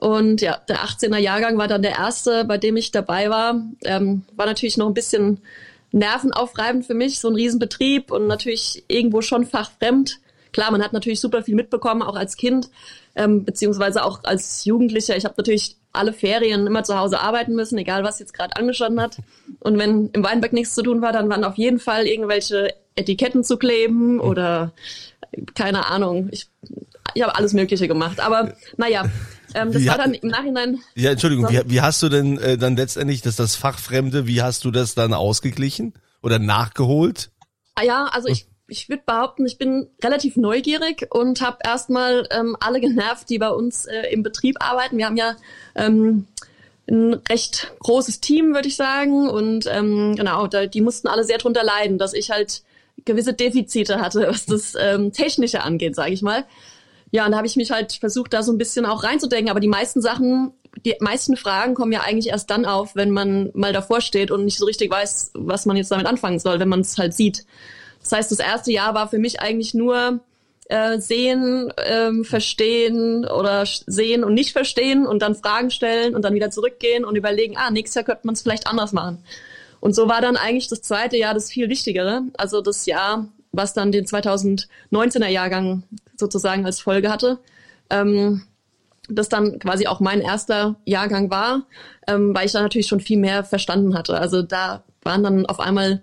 Und 0.02 0.40
ja, 0.40 0.56
der 0.68 0.78
18er 0.78 1.18
Jahrgang 1.18 1.58
war 1.58 1.68
dann 1.68 1.82
der 1.82 1.92
erste, 1.92 2.44
bei 2.44 2.58
dem 2.58 2.76
ich 2.76 2.90
dabei 2.90 3.30
war. 3.30 3.62
Ähm, 3.84 4.24
war 4.34 4.46
natürlich 4.46 4.76
noch 4.76 4.88
ein 4.88 4.94
bisschen 4.94 5.40
nervenaufreibend 5.92 6.84
für 6.84 6.94
mich, 6.94 7.20
so 7.20 7.28
ein 7.28 7.36
Riesenbetrieb 7.36 8.10
und 8.10 8.26
natürlich 8.26 8.82
irgendwo 8.88 9.22
schon 9.22 9.46
fachfremd. 9.46 10.18
Klar, 10.50 10.72
man 10.72 10.82
hat 10.82 10.92
natürlich 10.92 11.20
super 11.20 11.44
viel 11.44 11.54
mitbekommen, 11.54 12.02
auch 12.02 12.16
als 12.16 12.36
Kind, 12.36 12.68
ähm, 13.14 13.44
beziehungsweise 13.44 14.04
auch 14.04 14.24
als 14.24 14.64
Jugendlicher. 14.64 15.16
Ich 15.16 15.24
habe 15.24 15.36
natürlich 15.36 15.76
alle 15.92 16.12
Ferien 16.12 16.66
immer 16.66 16.82
zu 16.82 16.98
Hause 16.98 17.20
arbeiten 17.20 17.54
müssen, 17.54 17.78
egal 17.78 18.02
was 18.02 18.18
jetzt 18.18 18.34
gerade 18.34 18.56
angestanden 18.56 19.00
hat. 19.00 19.18
Und 19.60 19.78
wenn 19.78 20.10
im 20.10 20.24
Weinberg 20.24 20.52
nichts 20.52 20.74
zu 20.74 20.82
tun 20.82 21.00
war, 21.00 21.12
dann 21.12 21.30
waren 21.30 21.44
auf 21.44 21.58
jeden 21.58 21.78
Fall 21.78 22.08
irgendwelche 22.08 22.74
Etiketten 22.96 23.44
zu 23.44 23.56
kleben 23.56 24.18
oder 24.18 24.72
keine 25.54 25.86
Ahnung. 25.86 26.28
Ich, 26.32 26.48
ich 27.14 27.22
habe 27.22 27.36
alles 27.36 27.52
Mögliche 27.52 27.86
gemacht. 27.86 28.18
Aber 28.18 28.54
naja, 28.76 29.04
ähm, 29.54 29.72
das 29.72 29.82
Wie 29.82 29.86
war 29.88 29.98
dann 29.98 30.14
im 30.14 30.28
Nachhinein. 30.28 30.80
Ja, 30.94 31.10
Entschuldigung, 31.10 31.46
So. 31.46 31.52
wie, 31.52 31.62
wie 31.70 31.80
hast 31.80 32.02
du 32.02 32.08
denn 32.08 32.38
äh, 32.38 32.58
dann 32.58 32.76
letztendlich 32.76 33.22
das, 33.22 33.36
das 33.36 33.56
Fachfremde, 33.56 34.26
wie 34.26 34.42
hast 34.42 34.64
du 34.64 34.70
das 34.70 34.94
dann 34.94 35.14
ausgeglichen 35.14 35.94
oder 36.22 36.38
nachgeholt? 36.38 37.30
Ah 37.74 37.84
ja, 37.84 38.04
also 38.12 38.28
ich, 38.28 38.46
ich 38.68 38.88
würde 38.88 39.02
behaupten, 39.04 39.46
ich 39.46 39.58
bin 39.58 39.88
relativ 40.02 40.36
neugierig 40.36 41.06
und 41.10 41.40
habe 41.40 41.58
erstmal 41.64 42.26
ähm, 42.30 42.56
alle 42.60 42.80
genervt, 42.80 43.28
die 43.30 43.38
bei 43.38 43.50
uns 43.50 43.86
äh, 43.86 44.12
im 44.12 44.22
Betrieb 44.22 44.56
arbeiten. 44.60 44.98
Wir 44.98 45.06
haben 45.06 45.16
ja 45.16 45.36
ähm, 45.74 46.26
ein 46.88 47.14
recht 47.28 47.72
großes 47.80 48.20
Team, 48.20 48.54
würde 48.54 48.68
ich 48.68 48.76
sagen. 48.76 49.28
Und 49.28 49.66
ähm, 49.70 50.14
genau, 50.16 50.46
da, 50.46 50.66
die 50.66 50.80
mussten 50.80 51.08
alle 51.08 51.24
sehr 51.24 51.38
drunter 51.38 51.64
leiden, 51.64 51.98
dass 51.98 52.12
ich 52.12 52.30
halt 52.30 52.62
gewisse 53.04 53.34
Defizite 53.34 54.00
hatte, 54.00 54.26
was 54.28 54.46
das 54.46 54.74
ähm, 54.78 55.12
Technische 55.12 55.62
angeht, 55.62 55.94
sage 55.94 56.12
ich 56.12 56.22
mal. 56.22 56.44
Ja, 57.12 57.26
und 57.26 57.32
da 57.32 57.36
habe 57.36 57.46
ich 57.46 57.56
mich 57.56 57.70
halt 57.70 57.92
versucht, 57.92 58.32
da 58.32 58.42
so 58.42 58.52
ein 58.52 58.58
bisschen 58.58 58.86
auch 58.86 59.04
reinzudenken. 59.04 59.50
Aber 59.50 59.60
die 59.60 59.68
meisten 59.68 60.00
Sachen, 60.00 60.52
die 60.84 60.96
meisten 60.98 61.36
Fragen 61.36 61.74
kommen 61.74 61.92
ja 61.92 62.00
eigentlich 62.00 62.28
erst 62.28 62.50
dann 62.50 62.64
auf, 62.64 62.96
wenn 62.96 63.10
man 63.10 63.50
mal 63.52 63.72
davor 63.72 64.00
steht 64.00 64.30
und 64.30 64.44
nicht 64.46 64.58
so 64.58 64.64
richtig 64.64 64.90
weiß, 64.90 65.32
was 65.34 65.66
man 65.66 65.76
jetzt 65.76 65.90
damit 65.90 66.06
anfangen 66.06 66.38
soll, 66.38 66.58
wenn 66.58 66.70
man 66.70 66.80
es 66.80 66.96
halt 66.96 67.14
sieht. 67.14 67.44
Das 68.00 68.12
heißt, 68.12 68.32
das 68.32 68.38
erste 68.38 68.72
Jahr 68.72 68.94
war 68.94 69.08
für 69.08 69.18
mich 69.18 69.40
eigentlich 69.40 69.74
nur 69.74 70.20
äh, 70.70 70.98
sehen, 70.98 71.70
ähm, 71.84 72.24
verstehen 72.24 73.26
oder 73.26 73.64
sehen 73.66 74.24
und 74.24 74.32
nicht 74.32 74.52
verstehen 74.52 75.06
und 75.06 75.20
dann 75.20 75.34
Fragen 75.34 75.70
stellen 75.70 76.16
und 76.16 76.22
dann 76.22 76.34
wieder 76.34 76.50
zurückgehen 76.50 77.04
und 77.04 77.14
überlegen, 77.14 77.58
ah, 77.58 77.70
nächstes 77.70 77.96
Jahr 77.96 78.04
könnte 78.04 78.22
man 78.26 78.34
es 78.34 78.42
vielleicht 78.42 78.66
anders 78.66 78.92
machen. 78.92 79.22
Und 79.80 79.94
so 79.94 80.08
war 80.08 80.22
dann 80.22 80.36
eigentlich 80.36 80.68
das 80.68 80.80
zweite 80.80 81.18
Jahr 81.18 81.34
das 81.34 81.50
viel 81.50 81.68
wichtigere, 81.68 82.22
also 82.38 82.62
das 82.62 82.86
Jahr, 82.86 83.28
was 83.52 83.74
dann 83.74 83.92
den 83.92 84.06
2019er 84.06 85.28
Jahrgang 85.28 85.84
sozusagen 86.16 86.66
als 86.66 86.80
Folge 86.80 87.10
hatte. 87.10 87.38
Ähm, 87.90 88.42
das 89.08 89.28
dann 89.28 89.58
quasi 89.58 89.86
auch 89.86 90.00
mein 90.00 90.20
erster 90.20 90.76
Jahrgang 90.84 91.30
war, 91.30 91.66
ähm, 92.06 92.34
weil 92.34 92.46
ich 92.46 92.52
da 92.52 92.62
natürlich 92.62 92.86
schon 92.86 93.00
viel 93.00 93.18
mehr 93.18 93.44
verstanden 93.44 93.94
hatte. 93.96 94.18
Also 94.18 94.42
da 94.42 94.84
waren 95.02 95.22
dann 95.22 95.46
auf 95.46 95.60
einmal 95.60 96.02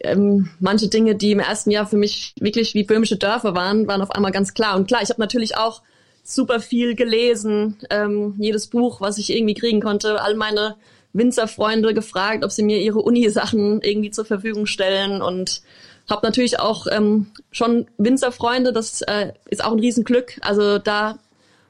ähm, 0.00 0.50
manche 0.60 0.88
Dinge, 0.88 1.14
die 1.14 1.32
im 1.32 1.40
ersten 1.40 1.70
Jahr 1.70 1.86
für 1.86 1.96
mich 1.96 2.34
wirklich 2.40 2.74
wie 2.74 2.84
böhmische 2.84 3.16
Dörfer 3.16 3.54
waren, 3.54 3.86
waren 3.86 4.00
auf 4.00 4.12
einmal 4.12 4.32
ganz 4.32 4.54
klar. 4.54 4.76
Und 4.76 4.86
klar, 4.86 5.02
ich 5.02 5.10
habe 5.10 5.20
natürlich 5.20 5.56
auch 5.56 5.82
super 6.22 6.60
viel 6.60 6.94
gelesen, 6.94 7.78
ähm, 7.90 8.34
jedes 8.38 8.68
Buch, 8.68 9.00
was 9.00 9.18
ich 9.18 9.34
irgendwie 9.34 9.54
kriegen 9.54 9.80
konnte, 9.80 10.22
all 10.22 10.36
meine 10.36 10.76
Winzerfreunde 11.12 11.92
gefragt, 11.92 12.44
ob 12.44 12.52
sie 12.52 12.62
mir 12.62 12.78
ihre 12.78 13.00
Uni-Sachen 13.00 13.82
irgendwie 13.82 14.10
zur 14.10 14.24
Verfügung 14.24 14.66
stellen 14.66 15.22
und 15.22 15.62
habe 16.10 16.26
natürlich 16.26 16.58
auch 16.60 16.86
ähm, 16.90 17.28
schon 17.50 17.86
Winzerfreunde, 17.98 18.72
das 18.72 19.02
äh, 19.02 19.32
ist 19.48 19.64
auch 19.64 19.72
ein 19.72 19.80
Riesenglück. 19.80 20.38
Also 20.42 20.78
da 20.78 21.18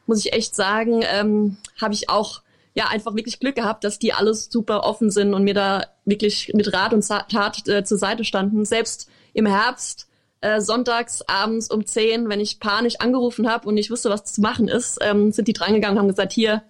muss 0.06 0.24
ich 0.24 0.32
echt 0.32 0.54
sagen, 0.54 1.02
ähm, 1.02 1.56
habe 1.80 1.94
ich 1.94 2.08
auch 2.08 2.42
ja 2.74 2.88
einfach 2.88 3.14
wirklich 3.14 3.40
Glück 3.40 3.56
gehabt, 3.56 3.84
dass 3.84 3.98
die 3.98 4.12
alles 4.12 4.48
super 4.50 4.84
offen 4.84 5.10
sind 5.10 5.34
und 5.34 5.44
mir 5.44 5.54
da 5.54 5.86
wirklich 6.04 6.52
mit 6.54 6.72
Rat 6.72 6.92
und 6.92 7.06
Tat 7.06 7.68
äh, 7.68 7.84
zur 7.84 7.98
Seite 7.98 8.24
standen. 8.24 8.64
Selbst 8.64 9.08
im 9.32 9.46
Herbst, 9.46 10.08
äh, 10.40 10.60
sonntags 10.60 11.22
abends 11.22 11.70
um 11.70 11.84
10, 11.84 12.28
wenn 12.28 12.40
ich 12.40 12.60
panisch 12.60 12.96
angerufen 12.96 13.48
habe 13.50 13.68
und 13.68 13.76
ich 13.76 13.90
wusste, 13.90 14.10
was 14.10 14.24
zu 14.24 14.40
machen 14.40 14.68
ist, 14.68 14.98
ähm, 15.02 15.32
sind 15.32 15.48
die 15.48 15.52
drangegangen 15.52 15.96
und 15.96 16.02
haben 16.02 16.08
gesagt, 16.08 16.32
hier, 16.32 16.62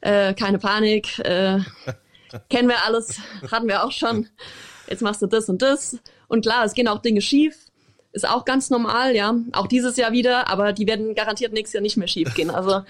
äh, 0.00 0.34
keine 0.34 0.58
Panik, 0.58 1.18
äh, 1.20 1.60
kennen 2.50 2.68
wir 2.68 2.84
alles, 2.84 3.20
hatten 3.50 3.68
wir 3.68 3.84
auch 3.84 3.92
schon, 3.92 4.28
jetzt 4.88 5.02
machst 5.02 5.22
du 5.22 5.26
das 5.26 5.48
und 5.48 5.62
das. 5.62 5.98
Und 6.28 6.42
klar, 6.42 6.64
es 6.64 6.74
gehen 6.74 6.88
auch 6.88 7.02
Dinge 7.02 7.20
schief, 7.20 7.54
ist 8.12 8.28
auch 8.28 8.44
ganz 8.44 8.70
normal, 8.70 9.14
ja, 9.14 9.34
auch 9.52 9.66
dieses 9.66 9.96
Jahr 9.96 10.12
wieder, 10.12 10.48
aber 10.48 10.72
die 10.72 10.86
werden 10.86 11.14
garantiert 11.14 11.52
nächstes 11.52 11.74
Jahr 11.74 11.82
nicht 11.82 11.96
mehr 11.96 12.08
schief 12.08 12.34
gehen. 12.34 12.50
Also 12.50 12.82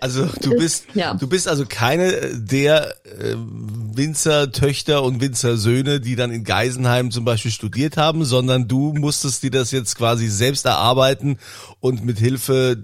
also 0.00 0.26
du 0.40 0.56
bist, 0.56 0.86
ja. 0.94 1.12
du 1.12 1.28
bist 1.28 1.46
also 1.46 1.66
keine 1.68 2.34
der 2.34 2.94
äh, 3.04 3.34
Winzer-Töchter 3.36 5.02
und 5.02 5.20
Winzer-Söhne, 5.20 6.00
die 6.00 6.16
dann 6.16 6.32
in 6.32 6.42
Geisenheim 6.42 7.10
zum 7.10 7.26
Beispiel 7.26 7.50
studiert 7.50 7.98
haben, 7.98 8.24
sondern 8.24 8.66
du 8.66 8.94
musstest 8.94 9.42
dir 9.42 9.50
das 9.50 9.72
jetzt 9.72 9.96
quasi 9.96 10.28
selbst 10.28 10.64
erarbeiten 10.64 11.38
und 11.80 12.02
mit 12.02 12.18
Hilfe 12.18 12.82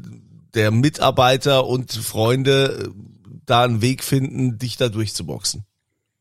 der 0.55 0.71
Mitarbeiter 0.71 1.67
und 1.67 1.93
Freunde 1.93 2.85
äh, 2.85 3.01
da 3.47 3.65
einen 3.65 3.81
Weg 3.81 4.05
finden, 4.05 4.59
dich 4.59 4.77
da 4.77 4.91
durchzuboxen. 4.91 5.65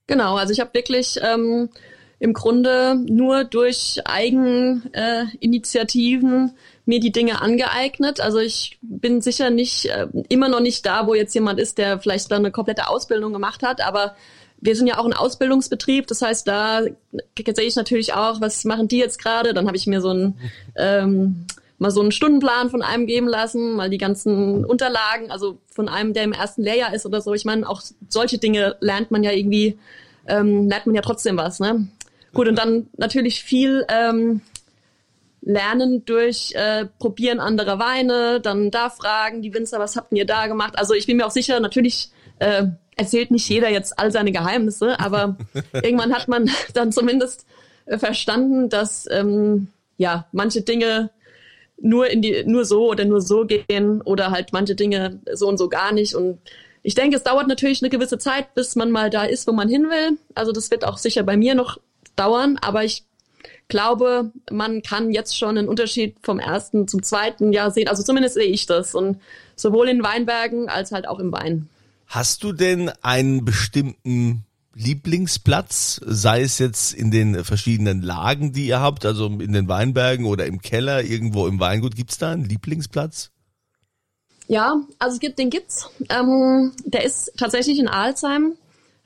Genau, 0.08 0.38
also 0.38 0.54
ich 0.54 0.60
habe 0.62 0.74
wirklich 0.74 1.20
ähm, 1.22 1.70
im 2.26 2.34
Grunde 2.34 2.96
nur 2.96 3.44
durch 3.44 4.02
Eigeninitiativen 4.04 6.50
äh, 6.50 6.54
mir 6.86 7.00
die 7.00 7.12
Dinge 7.12 7.40
angeeignet. 7.42 8.20
Also 8.20 8.40
ich 8.40 8.80
bin 8.82 9.22
sicher 9.22 9.52
nicht 9.52 9.86
äh, 9.86 10.08
immer 10.28 10.50
noch 10.50 10.60
nicht 10.60 10.84
da, 10.86 11.08
wo 11.08 11.14
jetzt 11.14 11.34
jemand 11.36 11.60
ist, 11.60 11.78
der 11.78 12.00
vielleicht 12.00 12.32
dann 12.32 12.40
eine 12.40 12.52
komplette 12.52 12.90
Ausbildung 12.90 13.32
gemacht 13.32 13.64
hat, 13.64 13.86
aber 13.86 14.16
wir 14.60 14.76
sind 14.76 14.88
ja 14.88 14.98
auch 14.98 15.06
ein 15.06 15.14
Ausbildungsbetrieb, 15.14 16.08
das 16.08 16.24
heißt, 16.24 16.48
da 16.48 16.82
sehe 16.82 16.96
ich 17.66 17.76
natürlich 17.76 18.14
auch, 18.14 18.42
was 18.42 18.66
machen 18.66 18.88
die 18.88 18.98
jetzt 18.98 19.22
gerade? 19.22 19.54
Dann 19.54 19.68
habe 19.68 19.78
ich 19.78 19.86
mir 19.86 20.02
so 20.02 20.12
ein 20.12 20.40
ähm, 20.76 21.46
mal 21.78 21.92
so 21.92 22.02
einen 22.02 22.12
Stundenplan 22.12 22.70
von 22.70 22.82
einem 22.82 23.06
geben 23.06 23.28
lassen, 23.28 23.74
mal 23.74 23.90
die 23.90 23.98
ganzen 23.98 24.66
Unterlagen, 24.66 25.30
also 25.30 25.60
von 25.68 25.90
einem, 25.90 26.14
der 26.14 26.24
im 26.24 26.32
ersten 26.32 26.64
Lehrjahr 26.64 26.94
ist 26.94 27.06
oder 27.06 27.22
so. 27.22 27.34
Ich 27.34 27.46
meine, 27.46 27.70
auch 27.70 27.82
solche 28.08 28.38
Dinge 28.38 28.78
lernt 28.80 29.12
man 29.12 29.24
ja 29.24 29.32
irgendwie, 29.32 29.78
ähm, 30.28 30.70
lernt 30.70 30.86
man 30.86 30.96
ja 30.96 31.02
trotzdem 31.02 31.38
was, 31.38 31.60
ne? 31.60 31.88
Gut, 32.36 32.50
und 32.50 32.58
dann 32.60 32.88
natürlich 32.98 33.44
viel 33.44 33.86
ähm, 33.88 34.42
lernen 35.42 36.04
durch 36.04 36.52
äh, 36.54 36.86
Probieren 37.00 37.40
anderer 37.40 37.80
Weine, 37.80 38.42
dann 38.42 38.72
da 38.72 38.90
fragen, 38.90 39.42
die 39.42 39.54
Winzer, 39.54 39.80
was 39.80 39.96
habt 39.96 40.12
ihr 40.12 40.26
da 40.26 40.48
gemacht? 40.48 40.74
Also 40.78 40.94
ich 40.94 41.08
bin 41.08 41.16
mir 41.16 41.26
auch 41.26 41.32
sicher, 41.32 41.62
natürlich 41.62 42.10
äh, 42.40 42.66
erzählt 42.98 43.32
nicht 43.32 43.48
jeder 43.48 43.70
jetzt 43.70 43.98
all 43.98 44.12
seine 44.12 44.34
Geheimnisse, 44.34 45.00
aber 45.00 45.38
irgendwann 45.74 46.14
hat 46.14 46.28
man 46.28 46.50
dann 46.74 46.92
zumindest 46.92 47.46
äh, 47.86 47.98
verstanden, 47.98 48.68
dass 48.68 49.08
ähm, 49.10 49.70
ja 49.96 50.28
manche 50.34 50.62
Dinge 50.62 51.12
nur 51.80 52.10
in 52.10 52.22
die 52.22 52.44
nur 52.46 52.66
so 52.66 52.90
oder 52.90 53.06
nur 53.06 53.22
so 53.22 53.46
gehen 53.46 54.02
oder 54.02 54.32
halt 54.32 54.52
manche 54.52 54.76
Dinge 54.76 55.22
so 55.34 55.48
und 55.48 55.58
so 55.58 55.70
gar 55.70 55.94
nicht 55.94 56.16
und 56.16 56.40
ich 56.84 56.96
denke, 56.96 57.16
es 57.16 57.24
dauert 57.24 57.48
natürlich 57.48 57.82
eine 57.82 57.90
gewisse 57.90 58.20
Zeit, 58.20 58.54
bis 58.54 58.76
man 58.76 58.92
mal 58.92 59.10
da 59.10 59.24
ist, 59.24 59.48
wo 59.48 59.52
man 59.54 59.68
hin 59.68 59.90
will. 59.90 60.20
Also 60.36 60.52
das 60.52 60.70
wird 60.70 60.86
auch 60.86 61.00
sicher 61.00 61.24
bei 61.24 61.36
mir 61.36 61.56
noch 61.56 61.80
dauern, 62.16 62.58
aber 62.62 62.84
ich 62.84 63.04
glaube, 63.68 64.32
man 64.52 64.82
kann 64.82 65.12
jetzt 65.12 65.38
schon 65.38 65.58
einen 65.58 65.68
Unterschied 65.68 66.18
vom 66.22 66.40
ersten 66.40 66.88
zum 66.88 67.04
zweiten 67.04 67.52
Jahr 67.54 67.72
sehen. 67.72 67.88
Also 67.88 68.04
zumindest 68.04 68.36
sehe 68.36 68.46
ich 68.46 68.66
das. 68.66 68.94
Und 68.94 69.20
sowohl 69.56 69.90
in 69.90 70.04
Weinbergen 70.04 70.70
als 70.70 70.92
halt 70.92 71.08
auch 71.08 71.20
im 71.20 71.32
Wein. 71.32 71.70
Hast 72.08 72.44
du 72.44 72.54
denn 72.54 72.92
einen 73.02 73.44
bestimmten 73.46 74.46
Lieblingsplatz, 74.76 76.02
sei 76.06 76.42
es 76.42 76.60
jetzt 76.60 76.94
in 76.94 77.10
den 77.10 77.44
verschiedenen 77.44 78.02
Lagen, 78.02 78.52
die 78.52 78.68
ihr 78.68 78.82
habt, 78.82 79.06
also 79.06 79.28
in 79.28 79.54
den 79.54 79.68
Weinbergen 79.68 80.26
oder 80.26 80.46
im 80.46 80.62
Keller, 80.62 81.04
irgendwo 81.04 81.48
im 81.48 81.60
Weingut, 81.60 81.96
gibt's 81.96 82.18
da 82.18 82.32
einen 82.32 82.44
Lieblingsplatz? 82.44 83.32
Ja, 84.48 84.82
also 85.00 85.16
es 85.16 85.20
gibt, 85.20 85.40
den 85.40 85.50
gibt's. 85.50 85.90
Ähm, 86.10 86.74
der 86.86 87.04
ist 87.04 87.32
tatsächlich 87.38 87.80
in 87.80 87.88
Alzheim. 87.88 88.54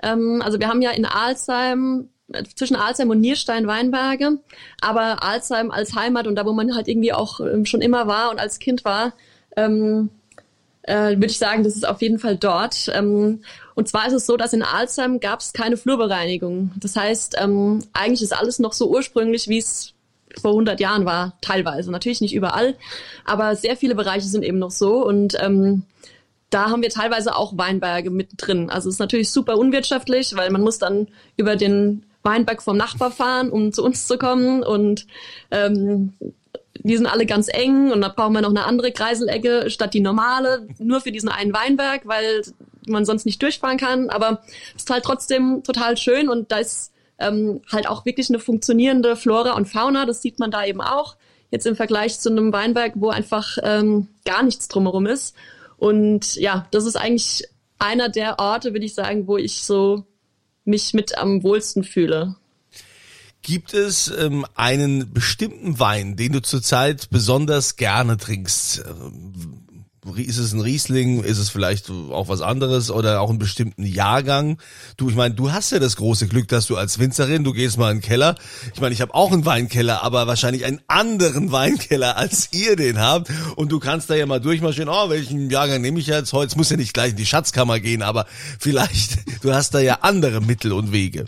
Ähm, 0.02 0.42
also 0.44 0.60
wir 0.60 0.68
haben 0.68 0.82
ja 0.82 0.92
in 0.92 1.06
Alzheim 1.06 2.10
zwischen 2.56 2.76
Alzheim 2.76 3.10
und 3.10 3.20
Nierstein 3.20 3.68
Weinberge, 3.68 4.40
aber 4.82 5.24
Alzheim 5.24 5.72
als 5.72 5.96
Heimat 5.96 6.28
und 6.28 6.36
da, 6.36 6.46
wo 6.46 6.54
man 6.54 6.76
halt 6.76 6.88
irgendwie 6.88 7.14
auch 7.14 7.40
ähm, 7.40 7.66
schon 7.66 7.82
immer 7.82 8.08
war 8.08 8.32
und 8.32 8.40
als 8.40 8.60
Kind 8.60 8.86
war, 8.86 9.14
ähm, 9.56 10.10
äh, 10.84 11.12
würde 11.12 11.28
ich 11.28 11.38
sagen, 11.38 11.64
das 11.64 11.76
ist 11.76 11.88
auf 11.88 12.02
jeden 12.02 12.20
Fall 12.20 12.38
dort. 12.38 12.90
Ähm, 12.94 13.42
und 13.76 13.88
zwar 13.88 14.08
ist 14.08 14.14
es 14.14 14.26
so, 14.26 14.38
dass 14.38 14.54
in 14.54 14.64
Alzheim 14.64 15.20
gab 15.20 15.40
es 15.40 15.54
keine 15.54 15.78
Flurbereinigung. 15.78 16.72
Das 16.78 16.96
heißt, 16.96 17.36
ähm, 17.40 17.80
eigentlich 17.94 18.22
ist 18.22 18.38
alles 18.38 18.60
noch 18.60 18.74
so 18.74 18.90
ursprünglich, 18.90 19.48
wie 19.48 19.60
es 19.60 19.94
vor 20.40 20.52
100 20.52 20.80
Jahren 20.80 21.06
war, 21.06 21.38
teilweise. 21.42 21.92
Natürlich 21.92 22.22
nicht 22.22 22.36
überall, 22.36 22.76
aber 23.26 23.56
sehr 23.56 23.76
viele 23.76 23.96
Bereiche 23.96 24.28
sind 24.28 24.44
eben 24.44 24.60
noch 24.60 24.72
so 24.72 25.06
und 25.06 25.36
ähm, 25.42 25.84
da 26.50 26.72
haben 26.72 26.82
wir 26.82 26.90
teilweise 26.90 27.36
auch 27.36 27.58
Weinberge 27.58 28.10
mit 28.10 28.30
drin. 28.38 28.70
Also 28.70 28.90
es 28.90 28.96
ist 28.96 29.00
natürlich 29.00 29.30
super 29.30 29.58
unwirtschaftlich, 29.58 30.36
weil 30.36 30.50
man 30.50 30.62
muss 30.62 30.80
dann 30.80 31.08
über 31.38 31.56
den 31.56 32.04
Weinberg 32.24 32.62
vom 32.62 32.78
Nachbar 32.78 33.12
fahren, 33.12 33.50
um 33.50 33.72
zu 33.72 33.84
uns 33.84 34.08
zu 34.08 34.18
kommen. 34.18 34.64
Und 34.64 35.08
ähm, 35.52 36.14
die 36.84 36.96
sind 36.96 37.08
alle 37.08 37.26
ganz 37.26 37.48
eng 37.52 37.92
und 37.92 38.02
da 38.02 38.10
brauchen 38.10 38.34
wir 38.34 38.42
noch 38.42 38.50
eine 38.50 38.66
andere 38.66 38.92
Kreiselecke 38.92 39.70
statt 39.70 39.94
die 39.94 40.00
normale, 40.00 40.68
nur 40.80 41.02
für 41.02 41.12
diesen 41.12 41.30
einen 41.30 41.54
Weinberg, 41.54 42.02
weil 42.06 42.42
man 42.88 43.06
sonst 43.06 43.26
nicht 43.26 43.42
durchfahren 43.42 43.78
kann. 43.78 44.10
Aber 44.10 44.42
es 44.76 44.84
ist 44.84 44.90
halt 44.90 45.04
trotzdem 45.04 45.64
total 45.64 45.98
schön 45.98 46.30
und 46.30 46.52
da 46.52 46.58
ist 46.58 46.94
ähm, 47.20 47.62
halt 47.72 47.88
auch 47.88 48.06
wirklich 48.06 48.30
eine 48.30 48.40
funktionierende 48.40 49.16
Flora 49.16 49.54
und 49.54 49.68
Fauna. 49.68 50.06
Das 50.06 50.22
sieht 50.22 50.40
man 50.40 50.52
da 50.52 50.66
eben 50.66 50.82
auch. 50.82 51.16
Jetzt 51.52 51.66
im 51.66 51.76
Vergleich 51.76 52.20
zu 52.20 52.30
einem 52.30 52.54
Weinberg, 52.54 52.94
wo 52.96 53.10
einfach 53.10 53.58
ähm, 53.64 54.08
gar 54.24 54.44
nichts 54.44 54.68
drumherum 54.68 55.06
ist. 55.06 55.36
Und 55.78 56.36
ja, 56.36 56.68
das 56.72 56.86
ist 56.86 56.96
eigentlich 56.96 57.44
einer 57.80 58.10
der 58.10 58.40
Orte, 58.40 58.74
würde 58.74 58.86
ich 58.86 58.94
sagen, 58.94 59.28
wo 59.28 59.38
ich 59.38 59.64
so 59.64 60.06
mich 60.70 60.94
mit 60.94 61.18
am 61.18 61.44
wohlsten 61.44 61.84
fühle. 61.84 62.36
Gibt 63.42 63.74
es 63.74 64.08
ähm, 64.08 64.46
einen 64.56 65.14
bestimmten 65.14 65.80
Wein, 65.80 66.16
den 66.16 66.34
du 66.34 66.42
zurzeit 66.42 67.10
besonders 67.10 67.78
gerne 67.78 68.18
trinkst? 68.18 68.84
Ähm, 68.86 69.66
ist 70.16 70.38
es 70.38 70.54
ein 70.54 70.62
Riesling, 70.62 71.24
ist 71.24 71.38
es 71.38 71.50
vielleicht 71.50 71.90
auch 71.90 72.30
was 72.30 72.42
anderes 72.42 72.90
oder 72.90 73.22
auch 73.22 73.30
einen 73.30 73.40
bestimmten 73.40 73.84
Jahrgang? 73.84 74.58
Du, 74.98 75.10
ich 75.10 75.16
meine, 75.16 75.36
du 75.36 75.52
hast 75.52 75.72
ja 75.72 75.80
das 75.80 75.98
große 75.98 76.28
Glück, 76.28 76.48
dass 76.48 76.68
du 76.68 76.78
als 76.78 77.00
Winzerin, 77.00 77.44
du 77.44 77.52
gehst 77.52 77.78
mal 77.78 77.92
in 77.92 77.98
den 77.98 78.04
Keller. 78.04 78.36
Ich 78.74 78.82
meine, 78.82 78.94
ich 78.94 79.02
habe 79.02 79.14
auch 79.14 79.32
einen 79.32 79.46
Weinkeller, 79.46 80.04
aber 80.04 80.28
wahrscheinlich 80.28 80.66
einen 80.66 80.82
anderen 80.88 81.52
Weinkeller, 81.52 82.18
als 82.18 82.50
ihr 82.54 82.76
den 82.76 83.00
habt. 83.00 83.30
Und 83.56 83.72
du 83.72 83.80
kannst 83.80 84.10
da 84.10 84.16
ja 84.16 84.26
mal 84.26 84.40
durchmarschieren, 84.40 84.90
oh, 84.90 85.10
welchen 85.10 85.50
Jahrgang 85.50 85.82
nehme 85.82 86.00
ich 86.00 86.08
jetzt 86.08 86.34
heute? 86.34 86.58
Muss 86.58 86.70
ja 86.70 86.78
nicht 86.78 86.94
gleich 86.94 87.12
in 87.12 87.18
die 87.18 87.26
Schatzkammer 87.26 87.80
gehen, 87.80 88.02
aber 88.02 88.26
vielleicht, 88.60 89.20
du 89.44 89.54
hast 89.54 89.74
da 89.74 89.80
ja 89.80 90.00
andere 90.02 90.42
Mittel 90.42 90.72
und 90.74 90.92
Wege. 90.92 91.26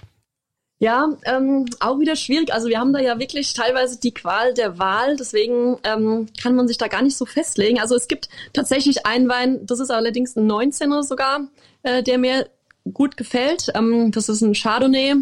Ja, 0.81 1.15
ähm, 1.25 1.67
auch 1.79 1.99
wieder 1.99 2.15
schwierig. 2.15 2.51
Also 2.51 2.67
wir 2.67 2.79
haben 2.79 2.91
da 2.91 2.99
ja 2.99 3.19
wirklich 3.19 3.53
teilweise 3.53 3.99
die 3.99 4.15
Qual 4.15 4.55
der 4.55 4.79
Wahl, 4.79 5.15
deswegen 5.15 5.77
ähm, 5.83 6.25
kann 6.41 6.55
man 6.55 6.67
sich 6.67 6.79
da 6.79 6.87
gar 6.87 7.03
nicht 7.03 7.15
so 7.15 7.27
festlegen. 7.27 7.79
Also 7.79 7.95
es 7.95 8.07
gibt 8.07 8.29
tatsächlich 8.51 9.05
einen 9.05 9.29
Wein, 9.29 9.63
das 9.63 9.79
ist 9.79 9.91
allerdings 9.91 10.35
ein 10.35 10.51
19er 10.51 11.03
sogar, 11.03 11.41
äh, 11.83 12.01
der 12.01 12.17
mir 12.17 12.49
gut 12.91 13.15
gefällt. 13.15 13.71
Ähm, 13.75 14.11
das 14.11 14.27
ist 14.27 14.41
ein 14.41 14.55
Chardonnay. 14.55 15.17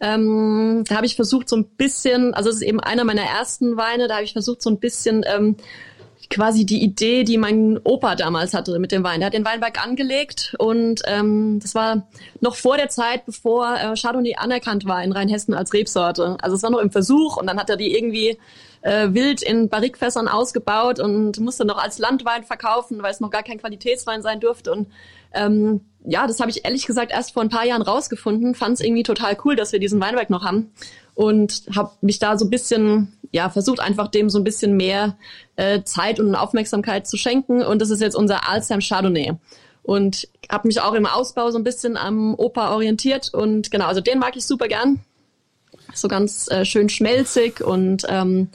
Ähm, 0.00 0.84
da 0.88 0.96
habe 0.96 1.04
ich 1.04 1.16
versucht 1.16 1.50
so 1.50 1.56
ein 1.56 1.64
bisschen, 1.64 2.32
also 2.32 2.48
es 2.48 2.56
ist 2.56 2.62
eben 2.62 2.80
einer 2.80 3.04
meiner 3.04 3.24
ersten 3.24 3.76
Weine, 3.76 4.08
da 4.08 4.14
habe 4.14 4.24
ich 4.24 4.32
versucht 4.32 4.62
so 4.62 4.70
ein 4.70 4.80
bisschen 4.80 5.22
ähm, 5.26 5.56
quasi 6.30 6.66
die 6.66 6.82
Idee, 6.82 7.24
die 7.24 7.38
mein 7.38 7.80
Opa 7.84 8.14
damals 8.14 8.52
hatte 8.54 8.78
mit 8.78 8.92
dem 8.92 9.02
Wein. 9.02 9.20
Der 9.20 9.28
hat 9.28 9.34
den 9.34 9.44
Weinberg 9.44 9.82
angelegt 9.82 10.54
und 10.58 11.02
ähm, 11.06 11.58
das 11.60 11.74
war 11.74 12.06
noch 12.40 12.56
vor 12.56 12.76
der 12.76 12.88
Zeit, 12.88 13.24
bevor 13.24 13.74
äh, 13.74 13.94
Chardonnay 13.94 14.36
anerkannt 14.36 14.84
war 14.84 15.02
in 15.02 15.12
Rheinhessen 15.12 15.54
als 15.54 15.72
Rebsorte. 15.72 16.36
Also 16.42 16.56
es 16.56 16.62
war 16.62 16.70
noch 16.70 16.80
im 16.80 16.90
Versuch 16.90 17.36
und 17.38 17.46
dann 17.46 17.58
hat 17.58 17.70
er 17.70 17.76
die 17.76 17.96
irgendwie 17.96 18.38
äh, 18.82 19.08
wild 19.12 19.42
in 19.42 19.68
Barrikfässern 19.68 20.28
ausgebaut 20.28 21.00
und 21.00 21.40
musste 21.40 21.64
noch 21.64 21.82
als 21.82 21.98
Landwein 21.98 22.44
verkaufen, 22.44 23.02
weil 23.02 23.12
es 23.12 23.20
noch 23.20 23.30
gar 23.30 23.42
kein 23.42 23.58
Qualitätswein 23.58 24.22
sein 24.22 24.40
durfte. 24.40 24.72
Und 24.72 24.88
ähm, 25.32 25.80
ja, 26.04 26.26
das 26.26 26.40
habe 26.40 26.50
ich 26.50 26.64
ehrlich 26.64 26.86
gesagt 26.86 27.10
erst 27.12 27.32
vor 27.32 27.42
ein 27.42 27.48
paar 27.48 27.64
Jahren 27.64 27.82
rausgefunden, 27.82 28.54
fand 28.54 28.74
es 28.74 28.80
irgendwie 28.80 29.02
total 29.02 29.36
cool, 29.44 29.56
dass 29.56 29.72
wir 29.72 29.80
diesen 29.80 30.00
Weinberg 30.00 30.30
noch 30.30 30.44
haben 30.44 30.72
und 31.14 31.64
habe 31.74 31.90
mich 32.00 32.18
da 32.20 32.38
so 32.38 32.46
ein 32.46 32.50
bisschen 32.50 33.17
ja 33.32 33.50
versucht 33.50 33.80
einfach 33.80 34.08
dem 34.08 34.30
so 34.30 34.38
ein 34.38 34.44
bisschen 34.44 34.76
mehr 34.76 35.16
äh, 35.56 35.82
Zeit 35.82 36.20
und 36.20 36.34
Aufmerksamkeit 36.34 37.06
zu 37.06 37.16
schenken. 37.16 37.62
Und 37.62 37.80
das 37.80 37.90
ist 37.90 38.00
jetzt 38.00 38.16
unser 38.16 38.48
Alzheimer 38.48 38.82
Chardonnay. 38.82 39.32
Und 39.82 40.28
habe 40.50 40.68
mich 40.68 40.80
auch 40.80 40.94
im 40.94 41.06
Ausbau 41.06 41.50
so 41.50 41.58
ein 41.58 41.64
bisschen 41.64 41.96
am 41.96 42.34
Opa 42.34 42.74
orientiert. 42.74 43.32
Und 43.32 43.70
genau 43.70 43.86
also 43.86 44.00
den 44.00 44.18
mag 44.18 44.36
ich 44.36 44.46
super 44.46 44.68
gern. 44.68 45.00
So 45.94 46.08
ganz 46.08 46.50
äh, 46.50 46.64
schön 46.64 46.88
schmelzig 46.88 47.62
und 47.62 48.04
ähm, 48.08 48.50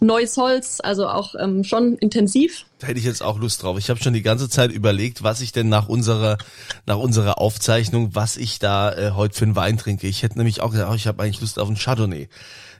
neues 0.00 0.36
Holz, 0.36 0.80
also 0.82 1.08
auch 1.08 1.34
ähm, 1.38 1.64
schon 1.64 1.96
intensiv. 1.96 2.66
Da 2.78 2.86
hätte 2.86 2.98
ich 2.98 3.04
jetzt 3.04 3.22
auch 3.22 3.38
Lust 3.38 3.62
drauf. 3.62 3.78
Ich 3.78 3.90
habe 3.90 4.00
schon 4.02 4.12
die 4.12 4.22
ganze 4.22 4.48
Zeit 4.48 4.70
überlegt, 4.70 5.22
was 5.22 5.40
ich 5.40 5.52
denn 5.52 5.68
nach 5.68 5.88
unserer 5.88 6.38
nach 6.86 6.98
unserer 6.98 7.38
Aufzeichnung, 7.38 8.14
was 8.14 8.36
ich 8.36 8.58
da 8.58 8.92
äh, 8.92 9.10
heute 9.12 9.36
für 9.36 9.44
einen 9.44 9.56
Wein 9.56 9.78
trinke. 9.78 10.06
Ich 10.06 10.22
hätte 10.22 10.38
nämlich 10.38 10.60
auch 10.60 10.70
gesagt, 10.70 10.90
oh, 10.90 10.94
ich 10.94 11.06
habe 11.06 11.22
eigentlich 11.22 11.40
Lust 11.40 11.58
auf 11.58 11.68
einen 11.68 11.76
Chardonnay. 11.76 12.28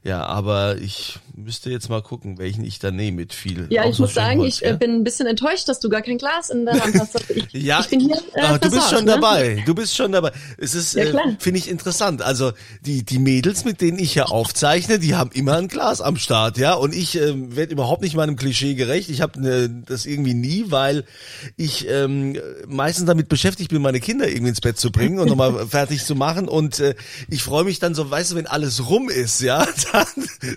Ja, 0.04 0.24
aber 0.24 0.78
ich 0.78 1.18
müsste 1.34 1.70
jetzt 1.70 1.88
mal 1.88 2.02
gucken, 2.02 2.38
welchen 2.38 2.64
ich 2.64 2.78
da 2.78 2.90
nehme 2.90 3.16
mit 3.16 3.34
viel. 3.34 3.66
Ja, 3.70 3.84
ich 3.84 3.98
muss 3.98 4.14
sagen, 4.14 4.40
Holz, 4.40 4.56
ich 4.56 4.64
äh, 4.64 4.70
ja? 4.70 4.76
bin 4.76 4.92
ein 4.92 5.04
bisschen 5.04 5.26
enttäuscht, 5.26 5.68
dass 5.68 5.80
du 5.80 5.88
gar 5.88 6.02
kein 6.02 6.18
Glas 6.18 6.50
in 6.50 6.64
der 6.64 6.80
Hand 6.80 6.98
hast. 6.98 7.30
Ich, 7.30 7.52
ja, 7.52 7.80
ich 7.80 7.88
bin 7.88 8.00
hier. 8.00 8.16
Äh, 8.34 8.58
du 8.58 8.70
bist 8.70 8.90
schon 8.90 9.04
ne? 9.04 9.12
dabei. 9.12 9.62
Du 9.66 9.74
bist 9.74 9.96
schon 9.96 10.12
dabei. 10.12 10.32
Es 10.56 10.74
ist, 10.74 10.94
ja, 10.94 11.04
äh, 11.04 11.36
finde 11.38 11.58
ich 11.58 11.68
interessant. 11.68 12.22
Also 12.22 12.52
die 12.82 13.04
die 13.04 13.18
Mädels, 13.18 13.64
mit 13.64 13.80
denen 13.80 13.98
ich 13.98 14.14
ja 14.14 14.26
aufzeichne, 14.26 14.98
die 14.98 15.14
haben 15.14 15.30
immer 15.32 15.56
ein 15.56 15.68
Glas 15.68 16.00
am 16.00 16.16
Start, 16.16 16.58
ja. 16.58 16.74
Und 16.74 16.94
ich 16.94 17.07
äh, 17.16 17.34
werde 17.56 17.72
überhaupt 17.72 18.02
nicht 18.02 18.14
meinem 18.14 18.36
Klischee 18.36 18.74
gerecht. 18.74 19.08
Ich 19.10 19.20
habe 19.20 19.40
ne, 19.40 19.68
das 19.86 20.06
irgendwie 20.06 20.34
nie, 20.34 20.66
weil 20.68 21.04
ich 21.56 21.88
ähm, 21.88 22.38
meistens 22.66 23.06
damit 23.06 23.28
beschäftigt 23.28 23.70
bin, 23.70 23.82
meine 23.82 24.00
Kinder 24.00 24.28
irgendwie 24.28 24.50
ins 24.50 24.60
Bett 24.60 24.78
zu 24.78 24.90
bringen 24.90 25.18
und 25.18 25.28
nochmal 25.28 25.66
fertig 25.68 26.04
zu 26.04 26.14
machen. 26.14 26.48
Und 26.48 26.80
äh, 26.80 26.94
ich 27.28 27.42
freue 27.42 27.64
mich 27.64 27.78
dann 27.78 27.94
so, 27.94 28.10
weißt 28.10 28.32
du, 28.32 28.36
wenn 28.36 28.46
alles 28.46 28.88
rum 28.88 29.08
ist, 29.08 29.40
ja, 29.40 29.66
dann, 29.92 30.06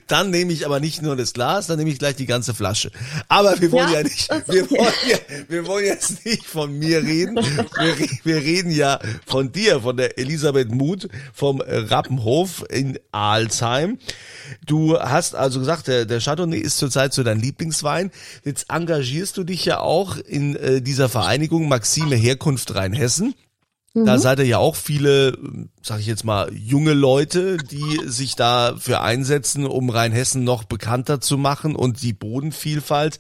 dann 0.08 0.30
nehme 0.30 0.54
ich 0.54 0.66
aber 0.66 0.80
nicht 0.80 1.02
nur 1.02 1.16
das 1.16 1.34
Glas, 1.34 1.68
dann 1.68 1.78
nehme 1.78 1.92
ich 1.92 2.00
gleich 2.00 2.16
die 2.16 2.26
ganze 2.26 2.54
Flasche. 2.54 2.92
Aber 3.28 3.60
wir 3.60 3.72
wollen 3.72 3.90
ja, 3.90 4.00
ja 4.00 4.04
nicht, 4.04 4.30
wir 4.48 4.70
wollen, 4.72 4.94
ja, 5.10 5.18
wir 5.48 5.68
wollen 5.68 5.86
jetzt 5.86 6.26
nicht 6.26 6.46
von 6.46 6.78
mir 6.78 7.04
reden. 7.04 7.36
Wir, 7.36 7.96
wir 8.24 8.36
reden 8.38 8.72
ja 8.72 9.00
von 9.26 9.52
dir, 9.52 9.82
von 9.82 9.98
der 9.98 10.18
Elisabeth 10.18 10.72
Muth 10.72 11.08
vom 11.34 11.62
Rappenhof 11.62 12.64
in 12.70 13.00
Alzheim. 13.12 13.98
Du 14.66 15.00
hast 15.00 15.36
also 15.36 15.60
gesagt, 15.60 15.88
der, 15.88 16.06
der 16.06 16.20
Chardonnay 16.42 16.60
ist 16.60 16.78
zurzeit 16.78 17.14
so 17.14 17.24
dein 17.24 17.40
Lieblingswein. 17.40 18.12
Jetzt 18.44 18.70
engagierst 18.70 19.38
du 19.38 19.44
dich 19.44 19.66
ja 19.66 19.80
auch 19.80 20.18
in 20.18 20.56
äh, 20.56 20.82
dieser 20.82 21.10
Vereinigung 21.10 21.68
Maxime 21.68 22.16
Herkunft 22.16 22.74
Rheinhessen. 22.74 23.36
Da 23.94 24.16
mhm. 24.16 24.22
seid 24.22 24.40
ihr 24.40 24.46
ja 24.46 24.58
auch 24.58 24.76
viele, 24.76 25.38
sag 25.82 26.00
ich 26.00 26.06
jetzt 26.06 26.24
mal, 26.24 26.52
junge 26.54 26.94
Leute, 26.94 27.58
die 27.58 28.00
sich 28.06 28.36
dafür 28.36 29.02
einsetzen, 29.02 29.66
um 29.66 29.90
Rheinhessen 29.90 30.44
noch 30.44 30.64
bekannter 30.64 31.20
zu 31.20 31.38
machen 31.38 31.76
und 31.76 32.02
die 32.02 32.14
Bodenvielfalt. 32.14 33.20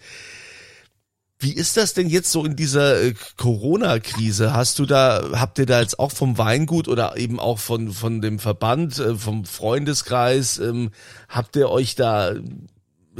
Wie 1.39 1.53
ist 1.53 1.75
das 1.75 1.93
denn 1.93 2.07
jetzt 2.07 2.31
so 2.31 2.45
in 2.45 2.55
dieser 2.55 3.01
äh, 3.01 3.13
Corona-Krise? 3.35 4.53
Hast 4.53 4.79
du 4.79 4.85
da, 4.85 5.23
habt 5.33 5.57
ihr 5.59 5.65
da 5.65 5.81
jetzt 5.81 5.99
auch 5.99 6.11
vom 6.11 6.37
Weingut 6.37 6.87
oder 6.87 7.17
eben 7.17 7.39
auch 7.39 7.57
von, 7.59 7.91
von 7.91 8.21
dem 8.21 8.39
Verband, 8.39 8.99
äh, 8.99 9.15
vom 9.15 9.43
Freundeskreis, 9.45 10.59
ähm, 10.59 10.91
habt 11.27 11.55
ihr 11.55 11.69
euch 11.69 11.95
da 11.95 12.35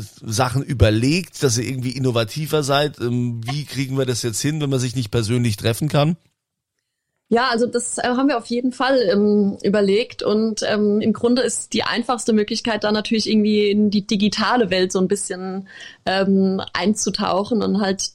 Sachen 0.01 0.63
überlegt, 0.63 1.41
dass 1.43 1.57
ihr 1.57 1.67
irgendwie 1.67 1.91
innovativer 1.91 2.63
seid? 2.63 2.99
Ähm, 2.99 3.41
wie 3.45 3.65
kriegen 3.65 3.97
wir 3.97 4.05
das 4.05 4.21
jetzt 4.21 4.41
hin, 4.41 4.61
wenn 4.61 4.69
man 4.69 4.79
sich 4.79 4.95
nicht 4.95 5.11
persönlich 5.11 5.57
treffen 5.57 5.89
kann? 5.89 6.17
Ja, 7.33 7.47
also 7.49 7.65
das 7.65 7.97
äh, 7.97 8.01
haben 8.03 8.27
wir 8.27 8.37
auf 8.37 8.47
jeden 8.47 8.73
Fall 8.73 8.99
ähm, 9.09 9.57
überlegt 9.63 10.21
und 10.21 10.63
ähm, 10.63 10.99
im 10.99 11.13
Grunde 11.13 11.41
ist 11.43 11.71
die 11.71 11.83
einfachste 11.83 12.33
Möglichkeit 12.33 12.83
da 12.83 12.91
natürlich 12.91 13.29
irgendwie 13.29 13.69
in 13.69 13.89
die 13.89 14.05
digitale 14.05 14.69
Welt 14.69 14.91
so 14.91 14.99
ein 14.99 15.07
bisschen 15.07 15.69
ähm, 16.05 16.61
einzutauchen 16.73 17.63
und 17.63 17.79
halt 17.79 18.11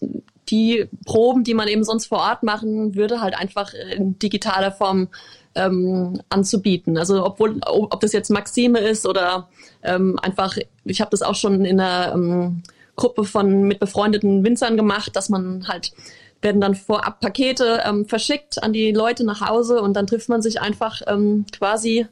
die 0.49 0.87
Proben, 1.05 1.45
die 1.45 1.55
man 1.55 1.69
eben 1.69 1.85
sonst 1.85 2.07
vor 2.07 2.19
Ort 2.19 2.43
machen 2.43 2.95
würde, 2.95 3.21
halt 3.21 3.37
einfach 3.37 3.73
in 3.75 4.19
digitaler 4.19 4.73
Form 4.73 5.09
ähm, 5.55 6.21
anzubieten. 6.29 6.99
Also 6.99 7.25
obwohl, 7.25 7.61
ob 7.67 8.01
das 8.01 8.13
jetzt 8.13 8.31
Maxime 8.31 8.79
ist 8.79 9.07
oder 9.07 9.49
ähm, 9.83 10.19
einfach, 10.23 10.57
ich 10.85 11.01
habe 11.01 11.11
das 11.11 11.23
auch 11.23 11.35
schon 11.35 11.65
in 11.65 11.81
einer 11.81 12.13
ähm, 12.15 12.63
Gruppe 12.95 13.25
von 13.25 13.63
mit 13.63 13.79
befreundeten 13.79 14.45
Winzern 14.45 14.77
gemacht, 14.77 15.17
dass 15.17 15.29
man 15.29 15.67
halt 15.69 15.93
werden 16.43 16.61
dann 16.61 16.75
vorab 16.75 17.21
Pakete 17.21 17.83
ähm, 17.85 18.05
verschickt 18.07 18.63
an 18.63 18.73
die 18.73 18.93
Leute 18.93 19.25
nach 19.25 19.41
Hause 19.41 19.81
und 19.81 19.95
dann 19.95 20.07
trifft 20.07 20.29
man 20.29 20.43
sich 20.43 20.61
einfach 20.61 21.01
ähm, 21.07 21.47
quasi 21.51 22.07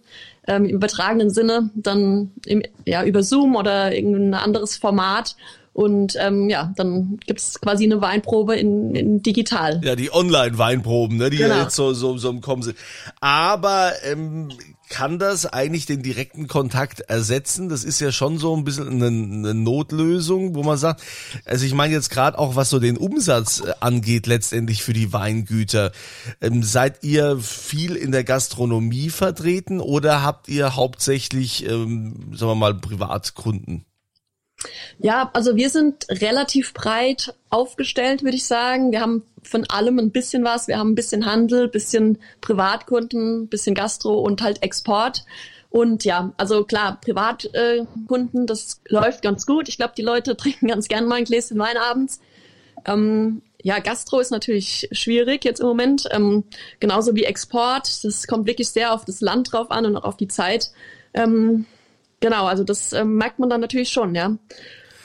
ähm, 0.47 0.65
im 0.65 0.77
übertragenen 0.77 1.31
Sinne 1.31 1.71
dann 1.75 2.33
im, 2.47 2.63
ja, 2.87 3.05
über 3.05 3.23
Zoom 3.23 3.55
oder 3.55 3.95
irgendein 3.95 4.35
anderes 4.35 4.77
Format 4.77 5.37
und 5.75 6.17
ähm, 6.21 6.49
ja, 6.49 6.73
dann 6.77 7.19
gibt's 7.27 7.61
quasi 7.61 7.85
eine 7.85 8.01
Weinprobe 8.01 8.55
in, 8.55 8.95
in 8.95 9.23
digital. 9.23 9.81
Ja, 9.85 9.97
die 9.97 10.15
Online-Weinproben, 10.15 11.17
ne, 11.17 11.31
die 11.31 11.39
genau. 11.39 11.57
ja 11.57 11.63
jetzt 11.65 11.75
so, 11.75 11.93
so, 11.93 12.17
so 12.17 12.31
im 12.31 12.41
Kommen 12.41 12.63
sind. 12.63 12.79
Aber 13.21 13.93
ähm, 14.05 14.51
kann 14.89 15.19
das 15.19 15.47
eigentlich 15.47 15.87
den 15.87 16.05
direkten 16.05 16.47
Kontakt 16.47 17.01
ersetzen? 17.01 17.69
Das 17.69 17.83
ist 17.83 17.99
ja 17.99 18.13
schon 18.13 18.39
so 18.39 18.57
ein 18.57 18.63
bisschen 18.63 18.89
eine, 18.89 19.07
eine 19.07 19.55
Notlösung, 19.55 20.55
wo 20.55 20.63
man 20.63 20.79
sagt, 20.79 21.03
also 21.45 21.67
ich 21.67 21.75
meine 21.75 21.93
jetzt 21.93 22.11
gerade 22.11 22.39
auch, 22.39 22.55
was 22.55 22.71
so 22.71 22.79
den 22.79 22.97
Umsatz 22.97 23.59
äh, 23.59 23.73
angeht, 23.81 24.29
letztendlich 24.29 24.85
für 24.85 24.93
die 24.93 25.13
Weingüter. 25.13 25.91
Ähm, 26.41 26.63
seid 26.63 27.03
ihr 27.03 27.39
viel 27.39 27.97
in 27.97 28.13
der 28.13 28.23
Gastronomie 28.23 29.11
vertreten 29.11 29.81
oder 29.81 30.23
habt 30.23 30.49
ihr 30.49 30.77
hauptsächlich, 30.77 31.69
ähm, 31.69 32.31
sagen 32.33 32.53
wir 32.53 32.55
mal, 32.55 32.75
Privatkunden? 32.75 33.85
Ja, 34.99 35.31
also 35.33 35.57
wir 35.57 35.71
sind 35.71 36.07
relativ 36.09 36.75
breit 36.75 37.35
aufgestellt, 37.51 38.23
würde 38.23 38.37
ich 38.37 38.47
sagen. 38.47 38.93
Wir 38.93 39.01
haben 39.01 39.23
von 39.43 39.65
allem 39.69 39.99
ein 39.99 40.11
bisschen 40.11 40.45
was. 40.45 40.69
Wir 40.69 40.79
haben 40.79 40.93
ein 40.93 40.95
bisschen 40.95 41.27
Handel, 41.27 41.69
bisschen 41.69 42.19
Privatkunden, 42.41 43.49
bisschen 43.49 43.75
Gastro 43.75 44.21
und 44.21 44.43
halt 44.43 44.63
Export. 44.63 45.25
Und 45.71 46.05
ja, 46.05 46.33
also 46.37 46.65
klar, 46.65 47.01
Privatkunden, 47.01 48.47
das 48.47 48.81
läuft 48.89 49.23
ganz 49.23 49.45
gut. 49.45 49.69
Ich 49.69 49.77
glaube, 49.77 49.95
die 49.97 50.03
Leute 50.03 50.37
trinken 50.37 50.69
ganz 50.69 50.89
gern 50.89 51.07
mal 51.07 51.17
ein 51.17 51.25
Gläschen 51.25 51.59
Wein 51.59 51.77
abends. 51.77 52.21
Ähm, 52.87 53.43
ja, 53.63 53.79
Gastro 53.79 54.21
ist 54.21 54.31
natürlich 54.31 54.89
schwierig 54.93 55.45
jetzt 55.45 55.61
im 55.61 55.67
Moment, 55.67 56.07
ähm, 56.11 56.45
genauso 56.81 57.17
wie 57.17 57.25
Export. 57.25 58.05
Das 58.05 58.27
kommt 58.27 58.47
wirklich 58.47 58.69
sehr 58.69 58.93
auf 58.93 59.05
das 59.05 59.21
Land 59.21 59.53
drauf 59.53 59.71
an 59.71 59.87
und 59.87 59.97
auch 59.97 60.05
auf 60.05 60.17
die 60.17 60.29
Zeit. 60.29 60.71
Ähm, 61.15 61.67
Genau, 62.25 62.47
also 62.47 62.65
das 62.65 62.95
äh, 62.95 63.05
merkt 63.05 63.39
man 63.39 63.51
dann 63.51 63.61
natürlich 63.61 63.91
schon, 63.91 64.15
ja. 64.15 64.35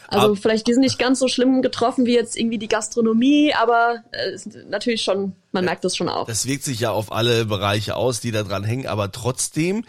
Also 0.08 0.32
Ab- 0.32 0.40
vielleicht 0.42 0.68
die 0.68 0.74
sind 0.74 0.84
nicht 0.84 0.98
ganz 0.98 1.20
so 1.20 1.28
schlimm 1.28 1.62
getroffen 1.62 2.06
wie 2.06 2.14
jetzt 2.16 2.38
irgendwie 2.38 2.58
die 2.58 2.70
Gastronomie, 2.70 3.54
aber 3.54 4.04
äh, 4.14 4.38
natürlich 4.70 5.02
schon, 5.02 5.34
man 5.52 5.66
merkt 5.66 5.84
das 5.84 5.98
schon 5.98 6.08
auch. 6.08 6.28
Das 6.28 6.48
wirkt 6.48 6.64
sich 6.64 6.80
ja 6.80 6.92
auf 6.92 7.12
alle 7.12 7.44
Bereiche 7.44 7.98
aus, 7.98 8.22
die 8.22 8.32
da 8.32 8.44
dran 8.44 8.64
hängen, 8.64 8.88
aber 8.88 9.12
trotzdem 9.12 9.84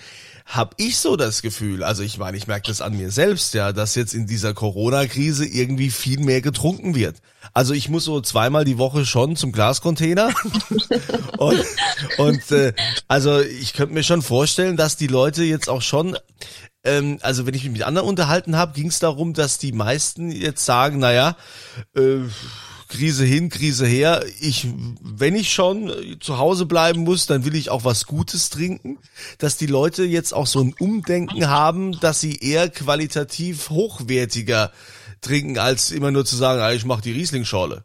habe 0.51 0.75
ich 0.79 0.99
so 0.99 1.15
das 1.15 1.43
Gefühl, 1.43 1.85
also 1.85 2.03
ich 2.03 2.19
meine, 2.19 2.37
ich 2.37 2.49
merke 2.49 2.67
das 2.67 2.81
an 2.81 2.97
mir 2.97 3.13
selbst, 3.13 3.55
ja, 3.55 3.73
dass 3.73 3.95
jetzt 3.95 4.15
in 4.15 4.27
dieser 4.27 4.53
Corona-Krise 4.53 5.47
irgendwie 5.47 5.91
viel 5.91 6.19
mehr 6.19 6.41
getrunken 6.41 6.97
wird. 6.97 7.17
Also 7.55 7.73
ich 7.73 7.89
muss 7.89 8.05
so 8.05 8.21
zweimal 8.21 8.65
die 8.65 8.77
Woche 8.77 9.07
schon 9.07 9.37
zum 9.37 9.53
Glascontainer 9.53 10.31
und, 11.39 11.65
und 12.19 12.51
äh, 12.51 12.73
also 13.07 13.41
ich 13.41 13.75
könnte 13.75 13.95
mir 13.95 14.03
schon 14.03 14.23
vorstellen, 14.23 14.77
dass 14.77 14.97
die 14.97 15.07
Leute 15.07 15.45
jetzt 15.45 15.69
auch 15.69 15.83
schon 15.83 16.17
ähm, 16.83 17.19
also 17.23 17.47
wenn 17.47 17.55
ich 17.55 17.63
mich 17.63 17.73
mit 17.73 17.83
anderen 17.83 18.09
unterhalten 18.09 18.57
habe, 18.57 18.73
ging 18.73 18.89
es 18.89 18.99
darum, 18.99 19.35
dass 19.35 19.59
die 19.59 19.73
meisten 19.73 20.31
jetzt 20.31 20.65
sagen, 20.65 20.99
naja, 20.99 21.37
äh, 21.95 22.21
Krise 22.91 23.25
hin, 23.25 23.49
Krise 23.49 23.87
her. 23.87 24.25
Ich, 24.41 24.67
wenn 25.03 25.35
ich 25.35 25.53
schon 25.53 25.89
äh, 25.89 26.19
zu 26.21 26.39
Hause 26.39 26.67
bleiben 26.67 27.05
muss, 27.05 27.27
dann 27.27 27.45
will 27.45 27.55
ich 27.55 27.71
auch 27.71 27.85
was 27.85 28.07
Gutes 28.07 28.51
trinken. 28.51 28.99
Dass 29.39 29.57
die 29.57 29.67
Leute 29.67 30.05
jetzt 30.05 30.35
auch 30.35 30.47
so 30.47 30.61
ein 30.61 30.75
Umdenken 30.79 31.49
haben, 31.49 31.99
dass 32.01 32.21
sie 32.21 32.37
eher 32.37 32.69
qualitativ 32.69 33.71
hochwertiger 33.71 34.73
trinken, 35.21 35.59
als 35.59 35.91
immer 35.91 36.11
nur 36.11 36.25
zu 36.25 36.37
sagen, 36.37 36.61
ah, 36.61 36.73
ich 36.73 36.85
mache 36.85 37.03
die 37.03 37.13
Riesling-Schorle. 37.13 37.85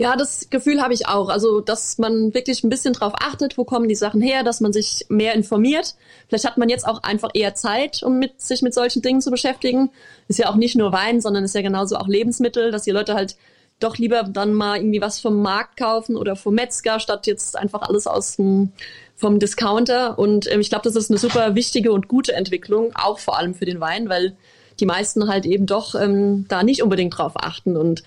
Ja, 0.00 0.14
das 0.14 0.48
Gefühl 0.48 0.80
habe 0.80 0.94
ich 0.94 1.08
auch. 1.08 1.28
Also, 1.28 1.60
dass 1.60 1.98
man 1.98 2.32
wirklich 2.32 2.62
ein 2.62 2.68
bisschen 2.68 2.94
drauf 2.94 3.14
achtet, 3.16 3.58
wo 3.58 3.64
kommen 3.64 3.88
die 3.88 3.96
Sachen 3.96 4.20
her, 4.20 4.44
dass 4.44 4.60
man 4.60 4.72
sich 4.72 5.06
mehr 5.08 5.34
informiert. 5.34 5.96
Vielleicht 6.28 6.44
hat 6.44 6.56
man 6.56 6.68
jetzt 6.68 6.86
auch 6.86 7.02
einfach 7.02 7.30
eher 7.34 7.54
Zeit, 7.56 8.04
um 8.04 8.18
mit, 8.18 8.40
sich 8.40 8.62
mit 8.62 8.74
solchen 8.74 9.02
Dingen 9.02 9.20
zu 9.20 9.32
beschäftigen. 9.32 9.90
Ist 10.28 10.38
ja 10.38 10.50
auch 10.50 10.54
nicht 10.54 10.76
nur 10.76 10.92
Wein, 10.92 11.20
sondern 11.20 11.42
ist 11.42 11.56
ja 11.56 11.62
genauso 11.62 11.96
auch 11.96 12.06
Lebensmittel, 12.06 12.70
dass 12.70 12.84
die 12.84 12.92
Leute 12.92 13.14
halt 13.14 13.36
doch 13.80 13.96
lieber 13.96 14.24
dann 14.24 14.54
mal 14.54 14.78
irgendwie 14.78 15.00
was 15.00 15.20
vom 15.20 15.40
Markt 15.40 15.76
kaufen 15.76 16.16
oder 16.16 16.36
vom 16.36 16.54
Metzger, 16.54 17.00
statt 17.00 17.26
jetzt 17.26 17.56
einfach 17.56 17.82
alles 17.82 18.06
aus 18.06 18.36
dem, 18.36 18.72
vom 19.14 19.38
Discounter. 19.38 20.18
Und 20.18 20.50
ähm, 20.50 20.60
ich 20.60 20.70
glaube, 20.70 20.84
das 20.84 20.96
ist 20.96 21.10
eine 21.10 21.18
super 21.18 21.54
wichtige 21.54 21.92
und 21.92 22.08
gute 22.08 22.32
Entwicklung, 22.34 22.94
auch 22.94 23.18
vor 23.18 23.38
allem 23.38 23.54
für 23.54 23.66
den 23.66 23.80
Wein, 23.80 24.08
weil 24.08 24.36
die 24.80 24.86
meisten 24.86 25.28
halt 25.28 25.46
eben 25.46 25.66
doch 25.66 25.94
ähm, 25.94 26.46
da 26.48 26.62
nicht 26.62 26.82
unbedingt 26.82 27.16
drauf 27.16 27.32
achten. 27.36 27.76
Und 27.76 28.02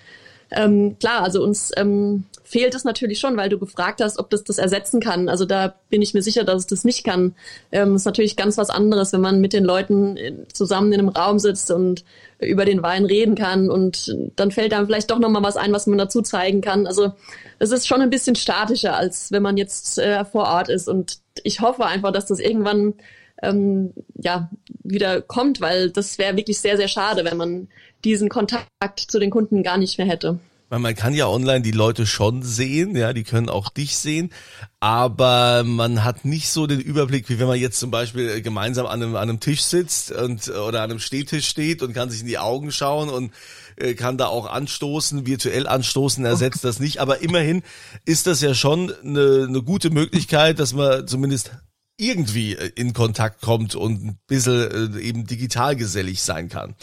ähm, 0.51 0.97
klar, 0.99 1.23
also 1.23 1.41
uns 1.41 1.71
ähm, 1.77 2.25
fehlt 2.43 2.75
es 2.75 2.83
natürlich 2.83 3.19
schon, 3.19 3.37
weil 3.37 3.47
du 3.47 3.57
gefragt 3.57 4.01
hast, 4.01 4.19
ob 4.19 4.29
das 4.29 4.43
das 4.43 4.57
ersetzen 4.57 4.99
kann. 4.99 5.29
Also 5.29 5.45
da 5.45 5.75
bin 5.89 6.01
ich 6.01 6.13
mir 6.13 6.21
sicher, 6.21 6.43
dass 6.43 6.59
es 6.59 6.67
das 6.67 6.83
nicht 6.83 7.05
kann. 7.05 7.33
Ähm, 7.71 7.95
ist 7.95 8.05
natürlich 8.05 8.35
ganz 8.35 8.57
was 8.57 8.69
anderes, 8.69 9.13
wenn 9.13 9.21
man 9.21 9.39
mit 9.39 9.53
den 9.53 9.63
Leuten 9.63 10.17
äh, 10.17 10.33
zusammen 10.51 10.91
in 10.91 10.99
einem 10.99 11.09
Raum 11.09 11.39
sitzt 11.39 11.71
und 11.71 12.03
über 12.39 12.65
den 12.65 12.83
Wein 12.83 13.05
reden 13.05 13.35
kann 13.35 13.69
und 13.69 14.13
dann 14.35 14.51
fällt 14.51 14.73
einem 14.73 14.87
vielleicht 14.87 15.11
doch 15.11 15.19
noch 15.19 15.29
mal 15.29 15.43
was 15.43 15.55
ein, 15.55 15.71
was 15.71 15.87
man 15.87 15.97
dazu 15.97 16.21
zeigen 16.21 16.59
kann. 16.59 16.87
Also 16.87 17.13
es 17.59 17.71
ist 17.71 17.87
schon 17.87 18.01
ein 18.01 18.09
bisschen 18.09 18.35
statischer, 18.35 18.97
als 18.97 19.31
wenn 19.31 19.43
man 19.43 19.55
jetzt 19.55 19.99
äh, 19.99 20.25
vor 20.25 20.47
Ort 20.47 20.67
ist. 20.67 20.89
Und 20.89 21.19
ich 21.43 21.61
hoffe 21.61 21.85
einfach, 21.85 22.11
dass 22.11 22.25
das 22.25 22.39
irgendwann 22.39 22.95
ähm, 23.41 23.93
ja 24.15 24.49
wieder 24.83 25.21
kommt, 25.21 25.61
weil 25.61 25.89
das 25.89 26.17
wäre 26.17 26.35
wirklich 26.35 26.59
sehr, 26.59 26.77
sehr 26.77 26.87
schade, 26.87 27.23
wenn 27.23 27.37
man 27.37 27.67
diesen 28.03 28.29
Kontakt 28.29 28.99
zu 28.99 29.19
den 29.19 29.29
Kunden 29.29 29.63
gar 29.63 29.77
nicht 29.77 29.97
mehr 29.97 30.07
hätte. 30.07 30.39
Man 30.69 30.95
kann 30.95 31.13
ja 31.13 31.27
online 31.27 31.61
die 31.61 31.71
Leute 31.71 32.05
schon 32.05 32.43
sehen, 32.43 32.95
ja, 32.95 33.11
die 33.11 33.25
können 33.25 33.49
auch 33.49 33.67
dich 33.67 33.97
sehen, 33.97 34.31
aber 34.79 35.63
man 35.65 36.05
hat 36.05 36.23
nicht 36.23 36.47
so 36.47 36.65
den 36.65 36.79
Überblick, 36.79 37.27
wie 37.27 37.39
wenn 37.39 37.47
man 37.47 37.59
jetzt 37.59 37.77
zum 37.77 37.91
Beispiel 37.91 38.41
gemeinsam 38.41 38.85
an 38.85 39.03
einem, 39.03 39.15
an 39.17 39.23
einem 39.23 39.39
Tisch 39.41 39.63
sitzt 39.63 40.13
und 40.13 40.47
oder 40.47 40.81
an 40.81 40.91
einem 40.91 40.99
Stehtisch 40.99 41.45
steht 41.45 41.83
und 41.83 41.93
kann 41.93 42.09
sich 42.09 42.21
in 42.21 42.27
die 42.27 42.37
Augen 42.37 42.71
schauen 42.71 43.09
und 43.09 43.33
äh, 43.75 43.95
kann 43.95 44.17
da 44.17 44.27
auch 44.27 44.49
anstoßen, 44.49 45.27
virtuell 45.27 45.67
anstoßen, 45.67 46.23
ersetzt 46.23 46.63
das 46.63 46.79
nicht. 46.79 46.99
Aber 46.99 47.21
immerhin 47.21 47.63
ist 48.05 48.25
das 48.25 48.39
ja 48.39 48.53
schon 48.53 48.93
eine, 49.03 49.47
eine 49.49 49.63
gute 49.63 49.89
Möglichkeit, 49.89 50.57
dass 50.59 50.71
man 50.71 51.05
zumindest 51.05 51.51
irgendwie 51.97 52.55
äh, 52.55 52.71
in 52.75 52.93
Kontakt 52.93 53.41
kommt 53.41 53.75
und 53.75 54.05
ein 54.05 54.19
bisschen 54.27 54.95
äh, 54.95 55.01
eben 55.01 55.27
digital 55.27 55.75
gesellig 55.75 56.21
sein 56.21 56.47
kann. 56.47 56.75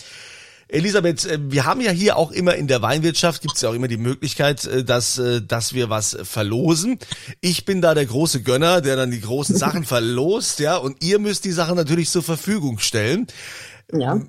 Elisabeth, 0.68 1.24
äh, 1.24 1.38
wir 1.40 1.64
haben 1.64 1.80
ja 1.80 1.90
hier 1.90 2.16
auch 2.16 2.30
immer 2.30 2.54
in 2.54 2.68
der 2.68 2.82
Weinwirtschaft, 2.82 3.42
gibt 3.42 3.56
es 3.56 3.62
ja 3.62 3.70
auch 3.70 3.74
immer 3.74 3.88
die 3.88 3.96
Möglichkeit, 3.96 4.64
äh, 4.66 4.84
dass, 4.84 5.18
äh, 5.18 5.40
dass 5.42 5.72
wir 5.72 5.90
was 5.90 6.16
verlosen. 6.22 6.98
Ich 7.40 7.64
bin 7.64 7.80
da 7.80 7.94
der 7.94 8.06
große 8.06 8.42
Gönner, 8.42 8.80
der 8.80 8.96
dann 8.96 9.10
die 9.10 9.20
großen 9.20 9.56
Sachen 9.64 9.84
verlost, 9.84 10.60
ja, 10.60 10.76
und 10.76 11.02
ihr 11.02 11.18
müsst 11.18 11.44
die 11.44 11.52
Sachen 11.52 11.76
natürlich 11.76 12.10
zur 12.10 12.22
Verfügung 12.22 12.78
stellen. 12.78 13.26
Ja. 13.92 14.20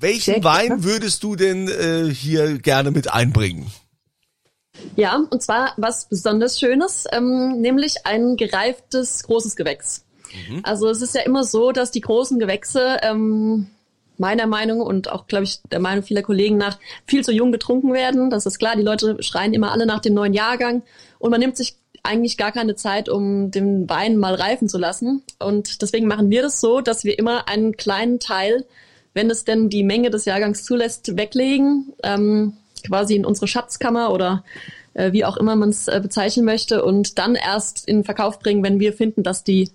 Welchen 0.00 0.34
Sehr 0.34 0.44
Wein 0.44 0.68
gerne. 0.68 0.84
würdest 0.84 1.24
du 1.24 1.34
denn 1.34 1.68
äh, 1.68 2.12
hier 2.14 2.58
gerne 2.58 2.92
mit 2.92 3.12
einbringen? 3.12 3.66
Ja, 4.94 5.20
und 5.30 5.42
zwar 5.42 5.72
was 5.76 6.08
besonders 6.08 6.60
Schönes, 6.60 7.06
ähm, 7.10 7.60
nämlich 7.60 8.06
ein 8.06 8.36
gereiftes 8.36 9.24
großes 9.24 9.56
Gewächs. 9.56 10.04
Also 10.62 10.88
es 10.88 11.02
ist 11.02 11.14
ja 11.14 11.22
immer 11.22 11.44
so, 11.44 11.72
dass 11.72 11.90
die 11.90 12.00
großen 12.00 12.38
Gewächse 12.38 12.98
ähm, 13.02 13.68
meiner 14.18 14.46
Meinung 14.46 14.80
und 14.80 15.10
auch, 15.10 15.26
glaube 15.26 15.44
ich, 15.44 15.60
der 15.70 15.80
Meinung 15.80 16.04
vieler 16.04 16.22
Kollegen 16.22 16.56
nach 16.56 16.78
viel 17.06 17.24
zu 17.24 17.32
jung 17.32 17.52
getrunken 17.52 17.92
werden. 17.92 18.30
Das 18.30 18.46
ist 18.46 18.58
klar, 18.58 18.76
die 18.76 18.82
Leute 18.82 19.22
schreien 19.22 19.54
immer 19.54 19.72
alle 19.72 19.86
nach 19.86 20.00
dem 20.00 20.14
neuen 20.14 20.34
Jahrgang 20.34 20.82
und 21.18 21.30
man 21.30 21.40
nimmt 21.40 21.56
sich 21.56 21.76
eigentlich 22.02 22.36
gar 22.36 22.52
keine 22.52 22.74
Zeit, 22.74 23.08
um 23.08 23.50
den 23.50 23.88
Wein 23.88 24.16
mal 24.16 24.34
reifen 24.34 24.68
zu 24.68 24.78
lassen. 24.78 25.22
Und 25.38 25.82
deswegen 25.82 26.06
machen 26.06 26.30
wir 26.30 26.42
das 26.42 26.60
so, 26.60 26.80
dass 26.80 27.04
wir 27.04 27.18
immer 27.18 27.48
einen 27.48 27.76
kleinen 27.76 28.18
Teil, 28.18 28.64
wenn 29.14 29.30
es 29.30 29.44
denn 29.44 29.68
die 29.68 29.82
Menge 29.82 30.10
des 30.10 30.24
Jahrgangs 30.24 30.64
zulässt, 30.64 31.16
weglegen, 31.16 31.92
ähm, 32.02 32.54
quasi 32.86 33.16
in 33.16 33.26
unsere 33.26 33.48
Schatzkammer 33.48 34.12
oder 34.12 34.44
äh, 34.94 35.12
wie 35.12 35.24
auch 35.24 35.36
immer 35.36 35.56
man 35.56 35.70
es 35.70 35.88
äh, 35.88 36.00
bezeichnen 36.02 36.44
möchte 36.44 36.84
und 36.84 37.18
dann 37.18 37.34
erst 37.34 37.86
in 37.88 38.04
Verkauf 38.04 38.38
bringen, 38.38 38.62
wenn 38.62 38.80
wir 38.80 38.92
finden, 38.92 39.22
dass 39.22 39.44
die 39.44 39.70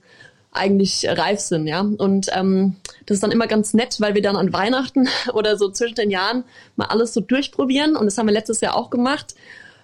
eigentlich 0.53 1.05
reif 1.07 1.39
sind, 1.39 1.67
ja. 1.67 1.81
Und 1.81 2.27
ähm, 2.33 2.75
das 3.05 3.15
ist 3.15 3.23
dann 3.23 3.31
immer 3.31 3.47
ganz 3.47 3.73
nett, 3.73 3.99
weil 3.99 4.15
wir 4.15 4.21
dann 4.21 4.35
an 4.35 4.53
Weihnachten 4.53 5.07
oder 5.33 5.57
so 5.57 5.69
zwischen 5.69 5.95
den 5.95 6.11
Jahren 6.11 6.43
mal 6.75 6.85
alles 6.85 7.13
so 7.13 7.21
durchprobieren. 7.21 7.95
Und 7.95 8.05
das 8.05 8.17
haben 8.17 8.27
wir 8.27 8.33
letztes 8.33 8.61
Jahr 8.61 8.75
auch 8.75 8.89
gemacht. 8.89 9.35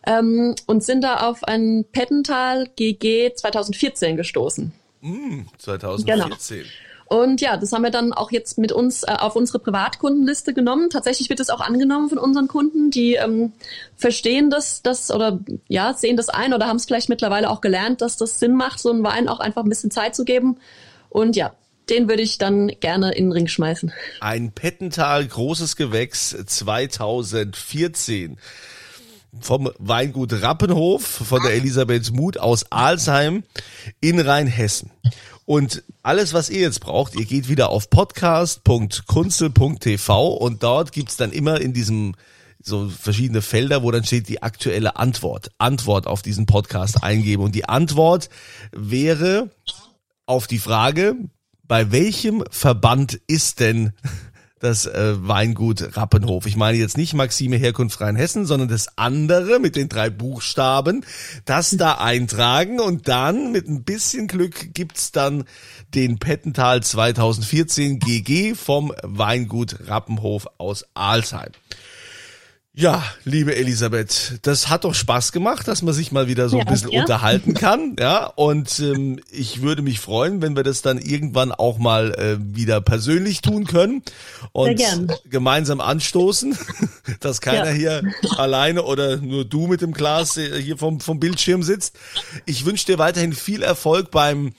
Ähm, 0.06 0.56
und 0.66 0.84
sind 0.84 1.04
da 1.04 1.28
auf 1.28 1.44
ein 1.44 1.86
Pettental 1.92 2.68
GG 2.76 3.34
2014 3.36 4.16
gestoßen. 4.16 4.72
2014. 5.58 6.66
Und 7.10 7.42
ja, 7.42 7.58
das 7.58 7.74
haben 7.74 7.82
wir 7.82 7.90
dann 7.90 8.14
auch 8.14 8.32
jetzt 8.32 8.60
mit 8.60 8.72
uns 8.72 9.02
äh, 9.02 9.08
auf 9.08 9.36
unsere 9.36 9.58
Privatkundenliste 9.58 10.54
genommen. 10.54 10.92
Tatsächlich 10.92 11.28
wird 11.30 11.40
es 11.40 11.50
auch 11.50 11.60
angenommen 11.60 12.08
von 12.08 12.20
unseren 12.20 12.48
Kunden, 12.48 12.92
die 12.92 13.16
ähm, 13.16 13.54
verstehen 13.98 14.52
das, 14.52 14.84
das 14.84 15.10
oder 15.10 15.40
ja, 15.68 15.96
sehen 15.96 16.18
das 16.18 16.30
ein 16.30 16.54
oder 16.54 16.68
haben 16.68 16.78
es 16.78 16.86
vielleicht 16.86 17.10
mittlerweile 17.10 17.50
auch 17.50 17.62
gelernt, 17.62 18.02
dass 18.02 18.16
das 18.18 18.38
Sinn 18.40 18.54
macht, 18.54 18.80
so 18.80 18.92
einen 18.92 19.04
Wein 19.04 19.28
auch 19.28 19.40
einfach 19.40 19.64
ein 19.64 19.70
bisschen 19.70 19.90
Zeit 19.90 20.16
zu 20.16 20.24
geben. 20.24 20.58
Und 21.10 21.36
ja, 21.36 21.54
den 21.90 22.08
würde 22.08 22.22
ich 22.22 22.38
dann 22.38 22.68
gerne 22.80 23.12
in 23.14 23.26
den 23.26 23.32
Ring 23.32 23.48
schmeißen. 23.48 23.92
Ein 24.22 24.52
Pettental 24.52 25.26
großes 25.26 25.76
Gewächs 25.76 26.38
2014 26.46 28.38
vom 29.40 29.70
Weingut 29.78 30.42
Rappenhof 30.42 31.04
von 31.04 31.44
der 31.44 31.54
Elisabeth 31.54 32.12
Muth 32.12 32.40
aus 32.40 32.72
Alsheim 32.72 33.44
in 34.02 34.20
Rheinhessen. 34.20 34.90
Und 35.46 35.84
alles, 36.04 36.34
was 36.34 36.50
ihr 36.50 36.60
jetzt 36.62 36.82
braucht, 36.82 37.16
ihr 37.16 37.26
geht 37.26 37.50
wieder 37.50 37.70
auf 37.70 37.90
podcast.kunzel.tv 37.90 40.34
und 40.34 40.62
dort 40.62 40.92
gibt's 40.92 41.18
dann 41.18 41.32
immer 41.32 41.60
in 41.60 41.74
diesem 41.74 42.14
so 42.62 42.90
verschiedene 42.90 43.42
Felder, 43.42 43.84
wo 43.84 43.92
dann 43.92 44.04
steht 44.04 44.28
die 44.28 44.44
aktuelle 44.44 44.98
Antwort. 44.98 45.50
Antwort 45.58 46.08
auf 46.08 46.22
diesen 46.22 46.46
Podcast 46.46 47.04
eingeben. 47.04 47.42
Und 47.42 47.56
die 47.56 47.66
Antwort 47.66 48.30
wäre 48.72 49.50
auf 50.26 50.46
die 50.46 50.60
Frage, 50.60 51.16
bei 51.64 51.92
welchem 51.92 52.44
Verband 52.52 53.20
ist 53.28 53.60
denn 53.60 53.94
das 54.60 54.86
äh, 54.86 55.16
Weingut 55.28 55.98
Rappenhof? 55.98 56.46
Ich 56.46 56.56
meine 56.56 56.78
jetzt 56.78 56.98
nicht 56.98 57.14
Maxime 57.14 57.58
Herkunft 57.58 58.00
Rheinhessen, 58.02 58.46
sondern 58.46 58.70
das 58.70 58.98
andere 58.98 59.60
mit 59.60 59.76
den 59.76 59.90
drei 59.90 60.10
Buchstaben, 60.10 61.06
das 61.46 61.72
da 61.72 61.94
eintragen 61.94 62.80
und 62.80 63.08
dann 63.08 63.52
mit 63.52 63.68
ein 63.68 63.84
bisschen 63.84 64.28
Glück 64.28 64.74
gibt's 64.74 65.12
dann 65.12 65.46
den 65.96 66.20
Pettental 66.20 66.84
2014 66.84 68.00
GG 68.00 68.56
vom 68.56 68.94
Weingut 69.04 69.88
Rappenhof 69.88 70.48
aus 70.58 70.86
Alsheim. 70.94 71.52
Ja, 72.80 73.04
liebe 73.26 73.58
Elisabeth, 73.58 74.40
das 74.44 74.70
hat 74.70 74.86
doch 74.86 74.94
Spaß 74.96 75.34
gemacht, 75.34 75.68
dass 75.68 75.82
man 75.82 75.94
sich 75.94 76.14
mal 76.14 76.30
wieder 76.30 76.48
so 76.48 76.60
ein 76.60 76.66
Ja, 76.66 76.72
bisschen 76.72 76.92
ja. 76.94 77.02
unterhalten 77.02 77.54
kann, 77.54 77.98
ja. 78.00 78.26
Und 78.28 78.80
ähm, 78.80 79.20
ich 79.32 79.62
würde 79.62 79.82
mich 79.82 80.00
freuen, 80.00 80.42
wenn 80.42 80.56
wir 80.56 80.64
das 80.64 80.82
dann 80.82 80.98
irgendwann 80.98 81.52
auch 81.52 81.78
mal 81.78 82.14
äh, 82.14 82.38
wieder 82.56 82.80
persönlich 82.80 83.42
tun 83.42 83.66
können 83.66 84.02
und 84.54 84.82
gemeinsam 85.30 85.82
anstoßen, 85.82 86.58
dass 87.20 87.42
keiner 87.42 87.72
Ja. 87.72 88.00
hier 88.02 88.04
alleine 88.38 88.84
oder 88.84 89.18
nur 89.18 89.44
du 89.44 89.68
mit 89.68 89.82
dem 89.82 89.92
Glas 89.92 90.38
äh, 90.38 90.62
hier 90.62 90.78
vom 90.78 91.02
vom 91.02 91.20
Bildschirm 91.20 91.64
sitzt. 91.64 91.98
Ich 92.46 92.64
wünsche 92.66 92.86
dir 92.86 92.98
weiterhin 92.98 93.34
viel 93.34 93.62
Erfolg 93.62 94.10
beim 94.10 94.54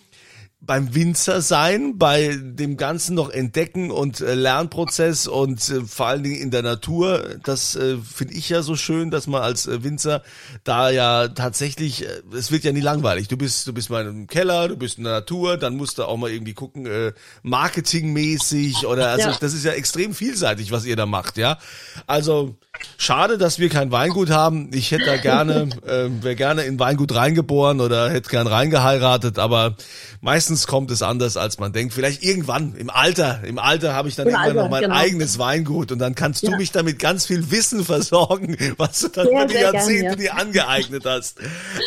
beim 0.63 0.95
Winzer 0.95 1.41
sein, 1.41 1.97
bei 1.97 2.37
dem 2.39 2.77
Ganzen 2.77 3.15
noch 3.15 3.31
entdecken 3.31 3.91
und 3.91 4.21
äh, 4.21 4.35
Lernprozess 4.35 5.27
und 5.27 5.67
äh, 5.71 5.81
vor 5.87 6.07
allen 6.07 6.23
Dingen 6.23 6.37
in 6.37 6.51
der 6.51 6.63
Natur. 6.63 7.37
Das 7.45 7.77
äh, 7.77 7.97
finde 7.97 8.35
ich 8.35 8.51
ja 8.51 8.61
so 8.63 8.77
schön, 8.77 9.11
dass 9.11 9.27
man 9.27 9.41
als 9.41 9.67
äh, 9.67 9.83
Winzer 9.83 10.23
da 10.63 10.91
ja 10.91 11.29
tatsächlich, 11.29 12.05
äh, 12.05 12.09
es 12.37 12.53
wird 12.53 12.65
ja 12.65 12.73
nie 12.73 12.81
langweilig. 12.81 13.29
Du 13.29 13.39
bist, 13.39 13.67
du 13.67 13.73
bist 13.73 13.89
mal 13.89 14.07
im 14.07 14.27
Keller, 14.27 14.69
du 14.69 14.77
bist 14.77 14.99
in 14.99 15.05
der 15.05 15.15
Natur, 15.15 15.57
dann 15.57 15.77
musst 15.77 15.97
du 15.97 16.05
auch 16.05 16.19
mal 16.19 16.31
irgendwie 16.31 16.53
gucken, 16.55 16.85
äh, 16.85 17.13
marketingmäßig 17.43 18.87
oder 18.87 19.09
also 19.09 19.29
Ja. 19.31 19.37
das 19.41 19.55
ist 19.55 19.65
ja 19.65 19.73
extrem 19.73 20.15
vielseitig, 20.15 20.73
was 20.73 20.85
ihr 20.85 20.97
da 20.97 21.07
macht, 21.07 21.39
ja. 21.39 21.59
Also 22.07 22.57
schade, 22.99 23.39
dass 23.39 23.59
wir 23.59 23.71
kein 23.71 23.91
Weingut 23.93 24.29
haben. 24.29 24.71
Ich 24.75 24.91
hätte 24.91 25.07
da 25.07 25.17
gerne, 25.17 25.71
äh, 25.87 26.09
wäre 26.23 26.37
gerne 26.37 26.63
in 26.63 26.79
Weingut 26.79 27.15
reingeboren 27.15 27.81
oder 27.81 28.11
hätte 28.11 28.29
gern 28.29 28.47
reingeheiratet, 28.47 29.39
aber 29.39 29.77
meistens 30.21 30.50
kommt 30.67 30.91
es 30.91 31.03
anders, 31.03 31.37
als 31.37 31.59
man 31.59 31.73
denkt. 31.73 31.95
Vielleicht 31.95 32.23
irgendwann 32.23 32.75
im 32.75 32.91
Alter, 32.91 33.41
im 33.45 33.59
Alter 33.59 33.95
habe 33.95 34.09
ich 34.09 34.17
dann 34.17 34.27
Im 34.27 34.33
irgendwann 34.35 34.49
Alter, 34.51 34.63
noch 34.65 34.71
mein 34.71 34.83
genau. 34.83 34.95
eigenes 34.97 35.39
Weingut 35.39 35.93
und 35.93 35.99
dann 35.99 36.15
kannst 36.15 36.43
du 36.43 36.51
Ja. 36.51 36.57
mich 36.57 36.73
damit 36.73 36.99
ganz 36.99 37.27
viel 37.27 37.51
Wissen 37.51 37.85
versorgen, 37.85 38.57
was 38.77 39.01
du 39.01 39.09
dann 39.09 39.27
Sehr, 39.27 39.33
über 39.37 39.47
die 39.47 39.53
sehr 39.53 39.63
gern, 39.63 39.75
Jahrzehnte 39.75 40.05
ja. 40.07 40.17
dir 40.17 40.37
angeeignet 40.37 41.05
hast. 41.07 41.39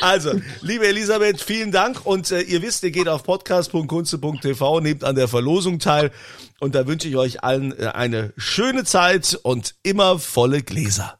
Also, 0.02 0.32
liebe 0.62 0.88
Elisabeth, 0.88 1.41
vielen 1.41 1.71
Dank 1.71 2.06
und 2.06 2.32
äh, 2.32 2.41
ihr 2.41 2.62
wisst, 2.62 2.84
ihr 2.84 2.91
geht 2.91 3.08
auf 3.08 3.23
podcast.kunze.tv, 3.23 4.80
nehmt 4.80 5.04
an 5.04 5.15
der 5.15 5.28
Verlosung 5.28 5.80
teil 5.80 6.12
und 6.60 6.76
da 6.76 6.88
wünsche 6.88 7.08
ich 7.08 7.17
euch 7.17 7.43
allen 7.43 7.78
äh, 7.78 7.88
eine 7.88 8.34
schöne 8.38 8.84
Zeit 8.86 9.38
und 9.43 9.76
immer 9.84 10.19
volle 10.19 10.62
Gläser. 10.62 11.19